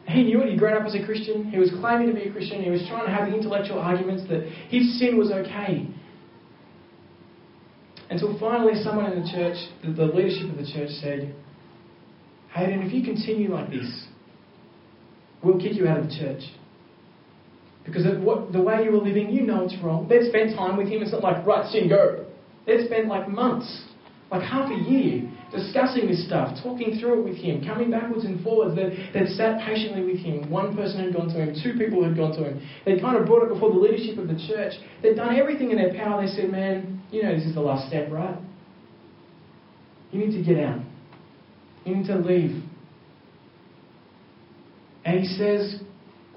He 0.07 0.23
knew 0.23 0.41
it. 0.41 0.51
He'd 0.51 0.59
grown 0.59 0.79
up 0.79 0.85
as 0.85 0.93
a 0.93 1.03
Christian. 1.03 1.49
He 1.49 1.57
was 1.57 1.71
claiming 1.79 2.07
to 2.07 2.13
be 2.13 2.29
a 2.29 2.31
Christian. 2.31 2.61
He 2.61 2.69
was 2.69 2.85
trying 2.87 3.05
to 3.05 3.11
have 3.11 3.29
the 3.29 3.35
intellectual 3.35 3.79
arguments 3.79 4.23
that 4.29 4.43
his 4.69 4.99
sin 4.99 5.17
was 5.17 5.31
okay. 5.31 5.87
Until 8.09 8.37
finally, 8.39 8.75
someone 8.83 9.11
in 9.11 9.23
the 9.23 9.31
church, 9.31 9.57
the, 9.83 9.91
the 9.91 10.05
leadership 10.05 10.51
of 10.51 10.57
the 10.57 10.71
church, 10.71 10.89
said, 11.01 11.33
Hayden, 12.53 12.83
if 12.83 12.93
you 12.93 13.03
continue 13.03 13.51
like 13.51 13.71
this, 13.71 14.05
we'll 15.43 15.59
kick 15.59 15.73
you 15.73 15.87
out 15.87 15.97
of 15.97 16.05
the 16.05 16.15
church. 16.15 16.43
Because 17.85 18.05
what, 18.19 18.51
the 18.51 18.61
way 18.61 18.83
you 18.83 18.91
were 18.91 18.97
living, 18.97 19.29
you 19.29 19.43
know 19.43 19.63
it's 19.63 19.75
wrong. 19.83 20.07
They'd 20.07 20.27
spent 20.29 20.55
time 20.55 20.75
with 20.75 20.87
him. 20.87 21.03
It's 21.03 21.11
not 21.11 21.21
like, 21.21 21.45
right, 21.45 21.69
sin, 21.71 21.87
go. 21.87 22.25
They'd 22.65 22.85
spent 22.87 23.07
like 23.07 23.29
months, 23.29 23.69
like 24.31 24.41
half 24.41 24.71
a 24.71 24.75
year, 24.75 25.29
discussing 25.51 26.07
this 26.07 26.25
stuff, 26.25 26.57
talking 26.63 26.97
through 26.99 27.21
it 27.21 27.23
with 27.23 27.37
him, 27.37 27.63
coming 27.63 27.91
backwards 27.91 28.25
and 28.25 28.43
forwards. 28.43 28.75
They'd, 28.75 29.13
they'd 29.13 29.29
sat 29.37 29.61
patiently 29.61 30.03
with 30.03 30.17
him. 30.17 30.49
One 30.49 30.75
person 30.75 31.05
had 31.05 31.13
gone 31.13 31.27
to 31.29 31.37
him, 31.37 31.55
two 31.61 31.77
people 31.77 32.03
had 32.03 32.17
gone 32.17 32.31
to 32.37 32.49
him. 32.49 32.67
They'd 32.85 33.01
kind 33.01 33.17
of 33.17 33.27
brought 33.27 33.43
it 33.43 33.53
before 33.53 33.69
the 33.69 33.77
leadership 33.77 34.17
of 34.17 34.27
the 34.27 34.39
church. 34.47 34.73
They'd 35.03 35.15
done 35.15 35.37
everything 35.37 35.69
in 35.69 35.77
their 35.77 35.93
power. 35.93 36.25
They 36.25 36.31
said, 36.33 36.49
Man, 36.49 37.03
you 37.11 37.21
know 37.21 37.35
this 37.35 37.45
is 37.45 37.53
the 37.53 37.61
last 37.61 37.87
step, 37.87 38.11
right? 38.11 38.37
You 40.11 40.25
need 40.25 40.35
to 40.37 40.43
get 40.43 40.63
out. 40.63 40.79
You 41.85 41.97
need 41.97 42.07
to 42.07 42.17
leave. 42.17 42.63
And 45.05 45.19
he 45.19 45.27
says, 45.27 45.81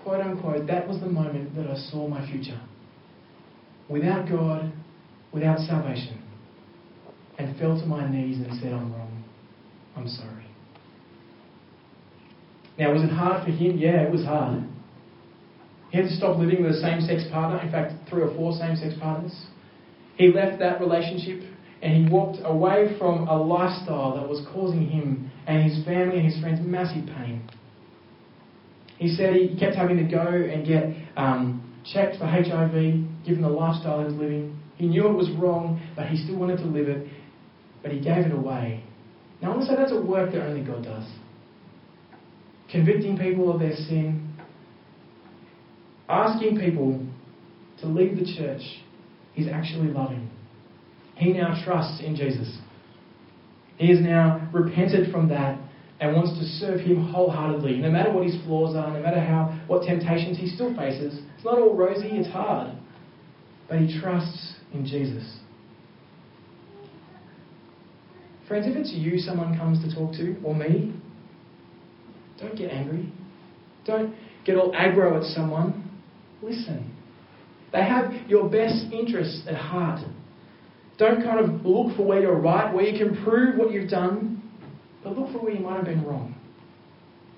quote 0.02 0.20
unquote, 0.20 0.66
that 0.66 0.87
was 0.88 1.00
the 1.00 1.08
moment 1.08 1.54
that 1.56 1.66
I 1.66 1.76
saw 1.90 2.08
my 2.08 2.26
future. 2.30 2.61
Without 3.88 4.28
God, 4.28 4.72
without 5.32 5.58
salvation 5.61 6.22
and 7.38 7.56
fell 7.58 7.78
to 7.78 7.87
my 7.87 8.11
knees 8.11 8.38
and 8.38 8.58
said, 8.61 8.72
I'm 8.72 8.92
wrong. 8.92 9.24
I'm 9.96 10.08
sorry. 10.08 10.46
Now, 12.78 12.92
was 12.92 13.02
it 13.02 13.11
hard 13.11 13.44
for 13.44 13.50
him? 13.50 13.78
Yeah, 13.78 14.02
it 14.02 14.12
was 14.12 14.24
hard. 14.24 14.64
He 15.90 15.98
had 15.98 16.08
to 16.08 16.16
stop 16.16 16.37
living 16.37 16.62
with 16.62 16.72
a 16.72 16.80
same 16.80 17.00
sex 17.00 17.24
partner, 17.32 17.61
in 17.61 17.72
fact, 17.72 17.94
three 18.08 18.22
or 18.22 18.34
four 18.34 18.52
same 18.52 18.76
sex 18.76 18.94
partners. 19.00 19.34
He 20.16 20.28
left 20.28 20.58
that 20.58 20.80
relationship 20.80 21.42
and 21.80 21.96
he 21.96 22.12
walked 22.12 22.38
away 22.44 22.96
from 22.98 23.26
a 23.28 23.40
lifestyle 23.40 24.16
that 24.16 24.28
was 24.28 24.44
causing 24.52 24.87
him 24.87 25.30
and 25.46 25.68
his 25.68 25.84
family 25.84 26.18
and 26.18 26.26
his 26.26 26.40
friends 26.40 26.61
massive 26.62 27.06
pain. 27.16 27.48
He 28.98 29.08
said 29.08 29.34
he 29.34 29.56
kept 29.58 29.76
having 29.76 29.96
to 29.96 30.04
go 30.04 30.26
and 30.26 30.66
get 30.66 30.92
um, 31.16 31.76
checked 31.92 32.18
for 32.18 32.26
HIV, 32.26 33.24
given 33.24 33.42
the 33.42 33.48
lifestyle 33.48 34.00
he 34.00 34.06
was 34.06 34.14
living. 34.14 34.58
He 34.76 34.87
knew 34.87 35.06
it 35.06 35.14
was 35.14 35.30
wrong, 35.38 35.80
but 35.96 36.06
he 36.06 36.16
still 36.16 36.38
wanted 36.38 36.58
to 36.58 36.66
live 36.66 36.88
it, 36.88 37.06
but 37.82 37.92
he 37.92 38.00
gave 38.00 38.26
it 38.26 38.32
away. 38.32 38.82
Now, 39.40 39.52
I 39.52 39.56
want 39.56 39.62
to 39.62 39.68
say 39.68 39.76
that's 39.76 39.92
a 39.92 40.00
work 40.00 40.32
that 40.32 40.42
only 40.42 40.64
God 40.66 40.84
does. 40.84 41.08
Convicting 42.70 43.16
people 43.16 43.52
of 43.52 43.61
their 43.61 43.74
sin, 43.74 44.37
asking 46.08 46.58
people 46.58 47.00
to 47.80 47.87
leave 47.87 48.16
the 48.16 48.24
church, 48.37 48.62
he's 49.34 49.48
actually 49.48 49.88
loving. 49.88 50.28
He 51.16 51.32
now 51.32 51.61
trusts 51.64 52.00
in 52.00 52.16
Jesus. 52.16 52.58
He 53.76 53.90
has 53.90 54.00
now 54.00 54.48
repented 54.52 55.12
from 55.12 55.28
that 55.28 55.58
and 56.00 56.14
wants 56.14 56.38
to 56.38 56.44
serve 56.64 56.80
Him 56.80 57.11
wholeheartedly. 57.11 57.78
No 57.78 57.90
matter 57.90 58.12
what 58.12 58.24
his 58.24 58.37
flaws 58.44 58.76
are, 58.76 58.92
no 58.92 59.02
matter 59.02 59.20
how 59.20 59.58
what 59.66 59.82
temptations 59.87 60.38
he 60.38 60.46
still 60.48 60.74
faces, 60.76 61.20
it's 61.34 61.44
not 61.44 61.58
all 61.58 61.74
rosy, 61.74 62.08
it's 62.08 62.28
hard. 62.28 62.76
But 63.68 63.80
he 63.80 64.00
trusts 64.00 64.54
in 64.72 64.87
Jesus. 64.87 65.38
Friends, 68.46 68.66
if 68.66 68.76
it's 68.76 68.92
you 68.92 69.18
someone 69.18 69.58
comes 69.58 69.82
to 69.84 69.94
talk 69.94 70.12
to, 70.14 70.37
or 70.42 70.54
me, 70.54 70.94
don't 72.40 72.56
get 72.56 72.70
angry. 72.70 73.12
Don't 73.84 74.14
get 74.44 74.56
all 74.56 74.72
aggro 74.72 75.16
at 75.18 75.24
someone. 75.34 75.90
Listen. 76.40 76.94
They 77.72 77.82
have 77.82 78.12
your 78.28 78.48
best 78.48 78.87
interests 78.92 79.42
at 79.46 79.56
heart. 79.56 80.00
Don't 80.96 81.22
kind 81.22 81.38
of 81.40 81.66
look 81.66 81.96
for 81.96 82.06
where 82.06 82.20
you're 82.20 82.38
right, 82.38 82.72
where 82.74 82.84
you 82.84 82.98
can 82.98 83.22
prove 83.22 83.56
what 83.56 83.70
you've 83.70 83.90
done, 83.90 84.38
but 85.02 85.16
look 85.16 85.32
for 85.32 85.38
where 85.38 85.52
you 85.52 85.61
might 85.61 85.76
have 85.76 85.84
been 85.84 86.04
wrong. 86.04 86.34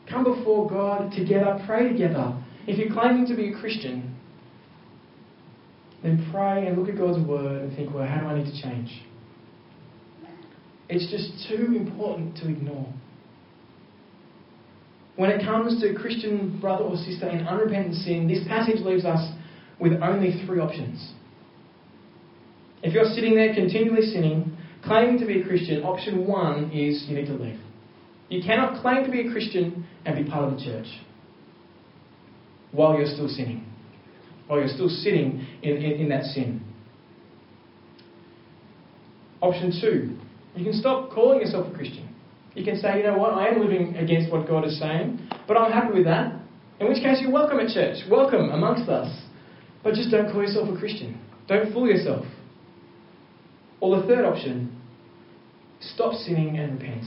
Come 0.08 0.24
before 0.24 0.68
God 0.68 1.12
together, 1.12 1.62
pray 1.66 1.88
together. 1.92 2.34
If 2.66 2.78
you're 2.78 2.92
claiming 2.92 3.26
to 3.26 3.36
be 3.36 3.52
a 3.52 3.58
Christian, 3.58 4.16
then 6.02 6.28
pray 6.32 6.66
and 6.66 6.78
look 6.78 6.88
at 6.88 6.96
God's 6.96 7.24
word 7.26 7.62
and 7.62 7.76
think, 7.76 7.94
well, 7.94 8.06
how 8.06 8.20
do 8.20 8.26
I 8.26 8.38
need 8.38 8.46
to 8.46 8.62
change? 8.62 9.02
It's 10.88 11.08
just 11.10 11.48
too 11.48 11.76
important 11.76 12.36
to 12.38 12.48
ignore. 12.48 12.92
When 15.16 15.30
it 15.30 15.44
comes 15.44 15.80
to 15.82 15.94
Christian 15.94 16.58
brother 16.60 16.84
or 16.84 16.96
sister 16.96 17.28
in 17.28 17.46
unrepentant 17.46 17.94
sin, 17.96 18.26
this 18.26 18.46
passage 18.48 18.80
leaves 18.80 19.04
us 19.04 19.32
with 19.78 19.92
only 20.02 20.42
three 20.46 20.58
options. 20.58 21.12
If 22.82 22.94
you're 22.94 23.04
sitting 23.04 23.34
there 23.34 23.54
continually 23.54 24.02
sinning, 24.02 24.56
claiming 24.84 25.18
to 25.18 25.26
be 25.26 25.40
a 25.40 25.44
Christian, 25.44 25.82
option 25.82 26.26
one 26.26 26.70
is 26.72 27.04
you 27.08 27.16
need 27.16 27.26
to 27.26 27.34
leave. 27.34 27.58
You 28.28 28.42
cannot 28.42 28.80
claim 28.80 29.04
to 29.04 29.10
be 29.10 29.28
a 29.28 29.32
Christian 29.32 29.86
and 30.04 30.24
be 30.24 30.30
part 30.30 30.50
of 30.50 30.58
the 30.58 30.64
church 30.64 30.86
while 32.72 32.96
you're 32.96 33.06
still 33.06 33.28
sinning, 33.28 33.66
while 34.46 34.60
you're 34.60 34.68
still 34.68 34.88
sitting 34.88 35.46
in, 35.62 35.76
in, 35.76 35.92
in 36.02 36.08
that 36.10 36.22
sin. 36.24 36.62
Option 39.42 39.72
two, 39.80 40.16
you 40.54 40.64
can 40.64 40.74
stop 40.74 41.10
calling 41.10 41.40
yourself 41.40 41.66
a 41.72 41.76
Christian. 41.76 42.08
You 42.54 42.64
can 42.64 42.78
say, 42.78 42.98
you 42.98 43.04
know 43.04 43.16
what, 43.16 43.32
I 43.32 43.48
am 43.48 43.60
living 43.60 43.96
against 43.96 44.30
what 44.30 44.46
God 44.46 44.64
is 44.64 44.78
saying, 44.78 45.18
but 45.46 45.56
I'm 45.56 45.72
happy 45.72 45.94
with 45.94 46.04
that. 46.04 46.34
In 46.78 46.88
which 46.88 47.02
case, 47.02 47.18
you're 47.20 47.30
welcome 47.30 47.58
at 47.60 47.68
church, 47.68 47.98
welcome 48.10 48.50
amongst 48.50 48.88
us. 48.88 49.10
But 49.82 49.94
just 49.94 50.10
don't 50.10 50.30
call 50.32 50.42
yourself 50.42 50.68
a 50.68 50.78
Christian. 50.78 51.20
Don't 51.48 51.72
fool 51.72 51.86
yourself. 51.86 52.24
Or 53.80 54.00
the 54.00 54.06
third 54.06 54.24
option, 54.24 54.78
stop 55.80 56.12
sinning 56.14 56.58
and 56.58 56.80
repent. 56.80 57.04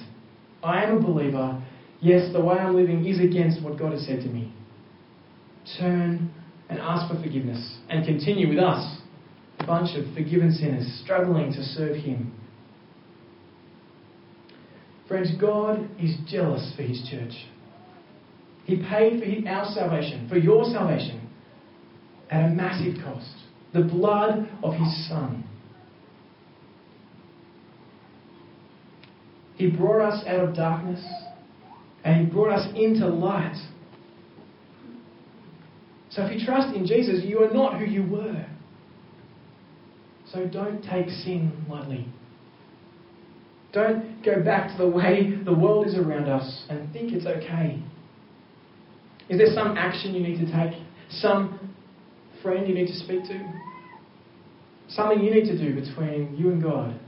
I 0.64 0.84
am 0.84 0.98
a 0.98 1.00
believer. 1.00 1.64
Yes, 2.02 2.34
the 2.34 2.42
way 2.42 2.58
I'm 2.58 2.76
living 2.76 3.06
is 3.06 3.20
against 3.20 3.62
what 3.62 3.78
God 3.78 3.92
has 3.92 4.06
said 4.06 4.22
to 4.22 4.28
me. 4.28 4.54
Turn 5.78 6.32
and 6.70 6.80
ask 6.80 7.14
for 7.14 7.22
forgiveness 7.22 7.78
and 7.90 8.06
continue 8.06 8.50
with 8.50 8.60
us, 8.60 9.00
a 9.60 9.66
bunch 9.66 9.96
of 9.98 10.14
forgiven 10.14 10.52
sinners 10.52 11.02
struggling 11.04 11.54
to 11.54 11.64
serve 11.64 11.96
Him. 11.96 12.34
Friends, 15.08 15.32
God 15.40 15.88
is 16.00 16.16
jealous 16.28 16.74
for 16.76 16.82
His 16.82 17.08
church. 17.10 17.34
He 18.66 18.78
paid 18.78 19.22
for 19.22 19.50
our 19.50 19.66
salvation, 19.74 20.28
for 20.28 20.38
your 20.38 20.64
salvation, 20.66 21.30
at 22.32 22.46
a 22.46 22.54
massive 22.54 23.04
cost 23.04 23.30
the 23.74 23.82
blood 23.82 24.48
of 24.64 24.74
His 24.74 25.08
Son. 25.10 25.44
He 29.56 29.68
brought 29.68 30.02
us 30.02 30.24
out 30.28 30.40
of 30.40 30.56
darkness 30.56 31.04
and 32.04 32.26
He 32.26 32.34
brought 32.34 32.52
us 32.52 32.68
into 32.76 33.08
light. 33.08 33.56
So 36.10 36.24
if 36.24 36.40
you 36.40 36.46
trust 36.46 36.76
in 36.76 36.86
Jesus, 36.86 37.24
you 37.24 37.44
are 37.44 37.54
not 37.54 37.80
who 37.80 37.86
you 37.86 38.04
were. 38.04 38.46
So 40.32 40.46
don't 40.46 40.82
take 40.84 41.10
sin 41.10 41.52
lightly. 41.70 42.08
Don't 43.72 44.24
go 44.24 44.44
back 44.44 44.72
to 44.72 44.78
the 44.78 44.88
way 44.88 45.34
the 45.44 45.54
world 45.54 45.88
is 45.88 45.96
around 45.96 46.30
us 46.30 46.66
and 46.70 46.92
think 46.94 47.12
it's 47.12 47.26
okay. 47.26 47.82
Is 49.30 49.40
there 49.40 49.54
some 49.54 49.78
action 49.78 50.14
you 50.14 50.22
need 50.22 50.46
to 50.46 50.46
take? 50.46 50.80
Some 51.10 51.76
friend 52.44 52.68
you 52.68 52.76
need 52.76 52.88
to 52.88 52.96
speak 53.00 53.24
to? 53.24 53.54
Something 54.90 55.24
you 55.24 55.34
need 55.34 55.46
to 55.46 55.58
do 55.58 55.74
between 55.74 56.36
you 56.38 56.52
and 56.52 56.62
God? 56.62 57.00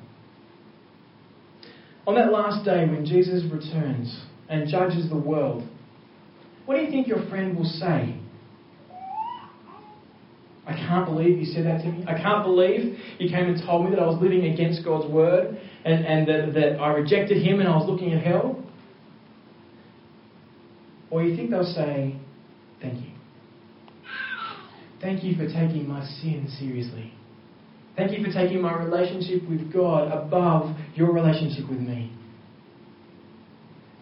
On 2.08 2.16
that 2.16 2.32
last 2.32 2.64
day 2.64 2.86
when 2.86 3.06
Jesus 3.06 3.44
returns 3.52 4.26
and 4.48 4.70
judges 4.70 5.10
the 5.10 5.18
world, 5.18 5.64
what 6.66 6.76
do 6.76 6.82
you 6.84 6.92
think 6.92 7.08
your 7.08 7.28
friend 7.30 7.58
will 7.58 7.66
say? 7.66 8.20
I 10.68 10.74
can't 10.74 11.06
believe 11.06 11.38
you 11.38 11.46
said 11.46 11.66
that 11.66 11.82
to 11.84 11.92
me. 11.92 12.04
I 12.08 12.20
can't 12.20 12.44
believe 12.44 12.98
you 13.20 13.30
came 13.30 13.46
and 13.46 13.62
told 13.64 13.86
me 13.86 13.92
that 13.92 14.00
I 14.00 14.06
was 14.06 14.20
living 14.20 14.46
against 14.46 14.84
God's 14.84 15.12
word 15.12 15.60
and, 15.84 16.06
and 16.06 16.28
that, 16.28 16.60
that 16.60 16.80
I 16.80 16.90
rejected 16.90 17.44
Him 17.44 17.60
and 17.60 17.70
I 17.70 17.76
was 17.76 17.88
looking 17.88 18.14
at 18.14 18.24
hell. 18.24 18.64
Or 21.12 21.24
you 21.24 21.36
think 21.36 21.52
they'll 21.52 21.64
say, 21.64 22.20
Thank 22.82 23.06
you. 23.06 23.12
Thank 25.02 25.24
you 25.24 25.36
for 25.36 25.46
taking 25.46 25.88
my 25.88 26.04
sin 26.04 26.48
seriously. 26.60 27.14
Thank 27.96 28.18
you 28.18 28.26
for 28.26 28.32
taking 28.32 28.62
my 28.62 28.76
relationship 28.76 29.48
with 29.48 29.72
God 29.72 30.12
above 30.12 30.76
your 30.96 31.12
relationship 31.12 31.70
with 31.70 31.80
me. 31.80 32.12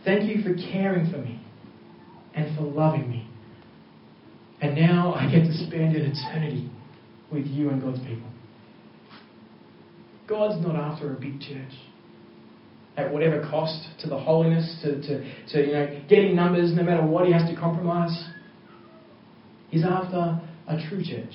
Thank 0.05 0.23
you 0.23 0.43
for 0.43 0.53
caring 0.71 1.11
for 1.11 1.17
me 1.17 1.41
and 2.35 2.55
for 2.57 2.63
loving 2.63 3.09
me. 3.09 3.27
And 4.61 4.75
now 4.75 5.13
I 5.13 5.29
get 5.29 5.43
to 5.43 5.53
spend 5.53 5.95
an 5.95 6.13
eternity 6.13 6.69
with 7.31 7.45
you 7.47 7.69
and 7.69 7.81
God's 7.81 7.99
people. 7.99 8.29
God's 10.27 10.65
not 10.65 10.75
after 10.75 11.11
a 11.11 11.19
big 11.19 11.41
church 11.41 11.73
at 12.95 13.11
whatever 13.11 13.41
cost 13.49 13.87
to 14.01 14.09
the 14.09 14.17
holiness, 14.17 14.79
to, 14.83 15.01
to, 15.01 15.47
to 15.51 15.65
you 15.65 15.73
know, 15.73 16.01
getting 16.07 16.35
numbers 16.35 16.73
no 16.75 16.83
matter 16.83 17.05
what 17.05 17.25
he 17.25 17.33
has 17.33 17.49
to 17.49 17.55
compromise. 17.55 18.29
He's 19.69 19.83
after 19.83 20.39
a 20.67 20.89
true 20.89 21.03
church. 21.03 21.33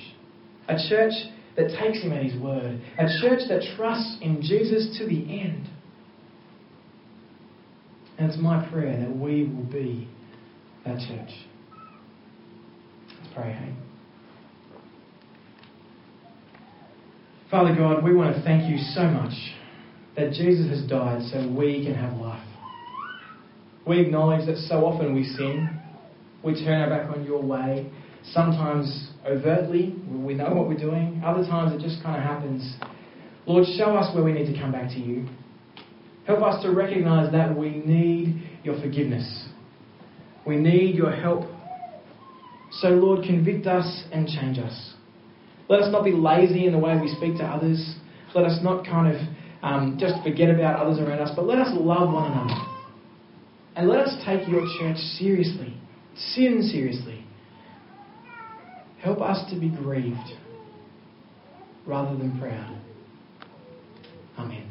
A 0.68 0.76
church 0.88 1.12
that 1.58 1.76
takes 1.76 2.00
him 2.00 2.12
at 2.12 2.22
his 2.22 2.40
word. 2.40 2.80
A 2.98 3.06
church 3.20 3.40
that 3.48 3.62
trusts 3.76 4.18
in 4.22 4.40
Jesus 4.40 4.96
to 4.98 5.06
the 5.06 5.40
end. 5.40 5.68
And 8.16 8.30
it's 8.30 8.40
my 8.40 8.64
prayer 8.70 8.96
that 9.00 9.10
we 9.10 9.44
will 9.44 9.64
be 9.64 10.08
that 10.86 10.98
church. 11.00 11.30
Let's 13.08 13.34
pray, 13.34 13.52
hey? 13.52 13.74
Father 17.50 17.74
God, 17.74 18.04
we 18.04 18.14
want 18.14 18.36
to 18.36 18.42
thank 18.42 18.70
you 18.70 18.78
so 18.94 19.02
much 19.02 19.32
that 20.16 20.32
Jesus 20.32 20.68
has 20.68 20.88
died 20.88 21.22
so 21.32 21.52
we 21.52 21.84
can 21.84 21.94
have 21.94 22.16
life. 22.18 22.46
We 23.84 24.00
acknowledge 24.00 24.46
that 24.46 24.58
so 24.68 24.84
often 24.84 25.12
we 25.12 25.24
sin, 25.24 25.70
we 26.44 26.54
turn 26.64 26.80
our 26.82 26.90
back 26.90 27.16
on 27.16 27.24
your 27.24 27.42
way, 27.42 27.90
sometimes 28.32 29.10
overtly, 29.26 29.94
we 30.10 30.34
know 30.34 30.52
what 30.54 30.68
we're 30.68 30.78
doing, 30.78 31.22
other 31.24 31.46
times 31.46 31.72
it 31.72 31.84
just 31.84 32.02
kind 32.02 32.16
of 32.16 32.22
happens. 32.22 32.76
Lord, 33.46 33.66
show 33.76 33.96
us 33.96 34.14
where 34.14 34.24
we 34.24 34.32
need 34.32 34.52
to 34.52 34.58
come 34.58 34.72
back 34.72 34.88
to 34.90 34.98
you. 34.98 35.26
Help 36.26 36.42
us 36.42 36.62
to 36.62 36.70
recognize 36.70 37.32
that 37.32 37.56
we 37.56 37.70
need 37.70 38.42
your 38.62 38.78
forgiveness. 38.80 39.48
We 40.46 40.56
need 40.56 40.94
your 40.94 41.10
help. 41.10 41.44
So, 42.70 42.88
Lord, 42.88 43.24
convict 43.24 43.66
us 43.66 44.04
and 44.12 44.28
change 44.28 44.58
us. 44.58 44.94
Let 45.68 45.80
us 45.80 45.92
not 45.92 46.04
be 46.04 46.12
lazy 46.12 46.66
in 46.66 46.72
the 46.72 46.78
way 46.78 46.98
we 47.00 47.08
speak 47.08 47.38
to 47.38 47.44
others. 47.44 47.96
Let 48.34 48.44
us 48.44 48.58
not 48.62 48.84
kind 48.84 49.14
of 49.14 49.20
um, 49.62 49.96
just 49.98 50.22
forget 50.22 50.50
about 50.50 50.80
others 50.80 50.98
around 50.98 51.20
us, 51.20 51.30
but 51.34 51.46
let 51.46 51.58
us 51.58 51.68
love 51.72 52.12
one 52.12 52.32
another. 52.32 52.54
And 53.76 53.88
let 53.88 54.00
us 54.00 54.22
take 54.24 54.46
your 54.48 54.66
church 54.78 54.96
seriously, 55.18 55.74
sin 56.16 56.68
seriously. 56.70 57.17
Help 59.02 59.20
us 59.20 59.48
to 59.50 59.58
be 59.58 59.68
grieved 59.68 60.32
rather 61.86 62.16
than 62.16 62.38
proud. 62.38 62.76
Amen. 64.38 64.67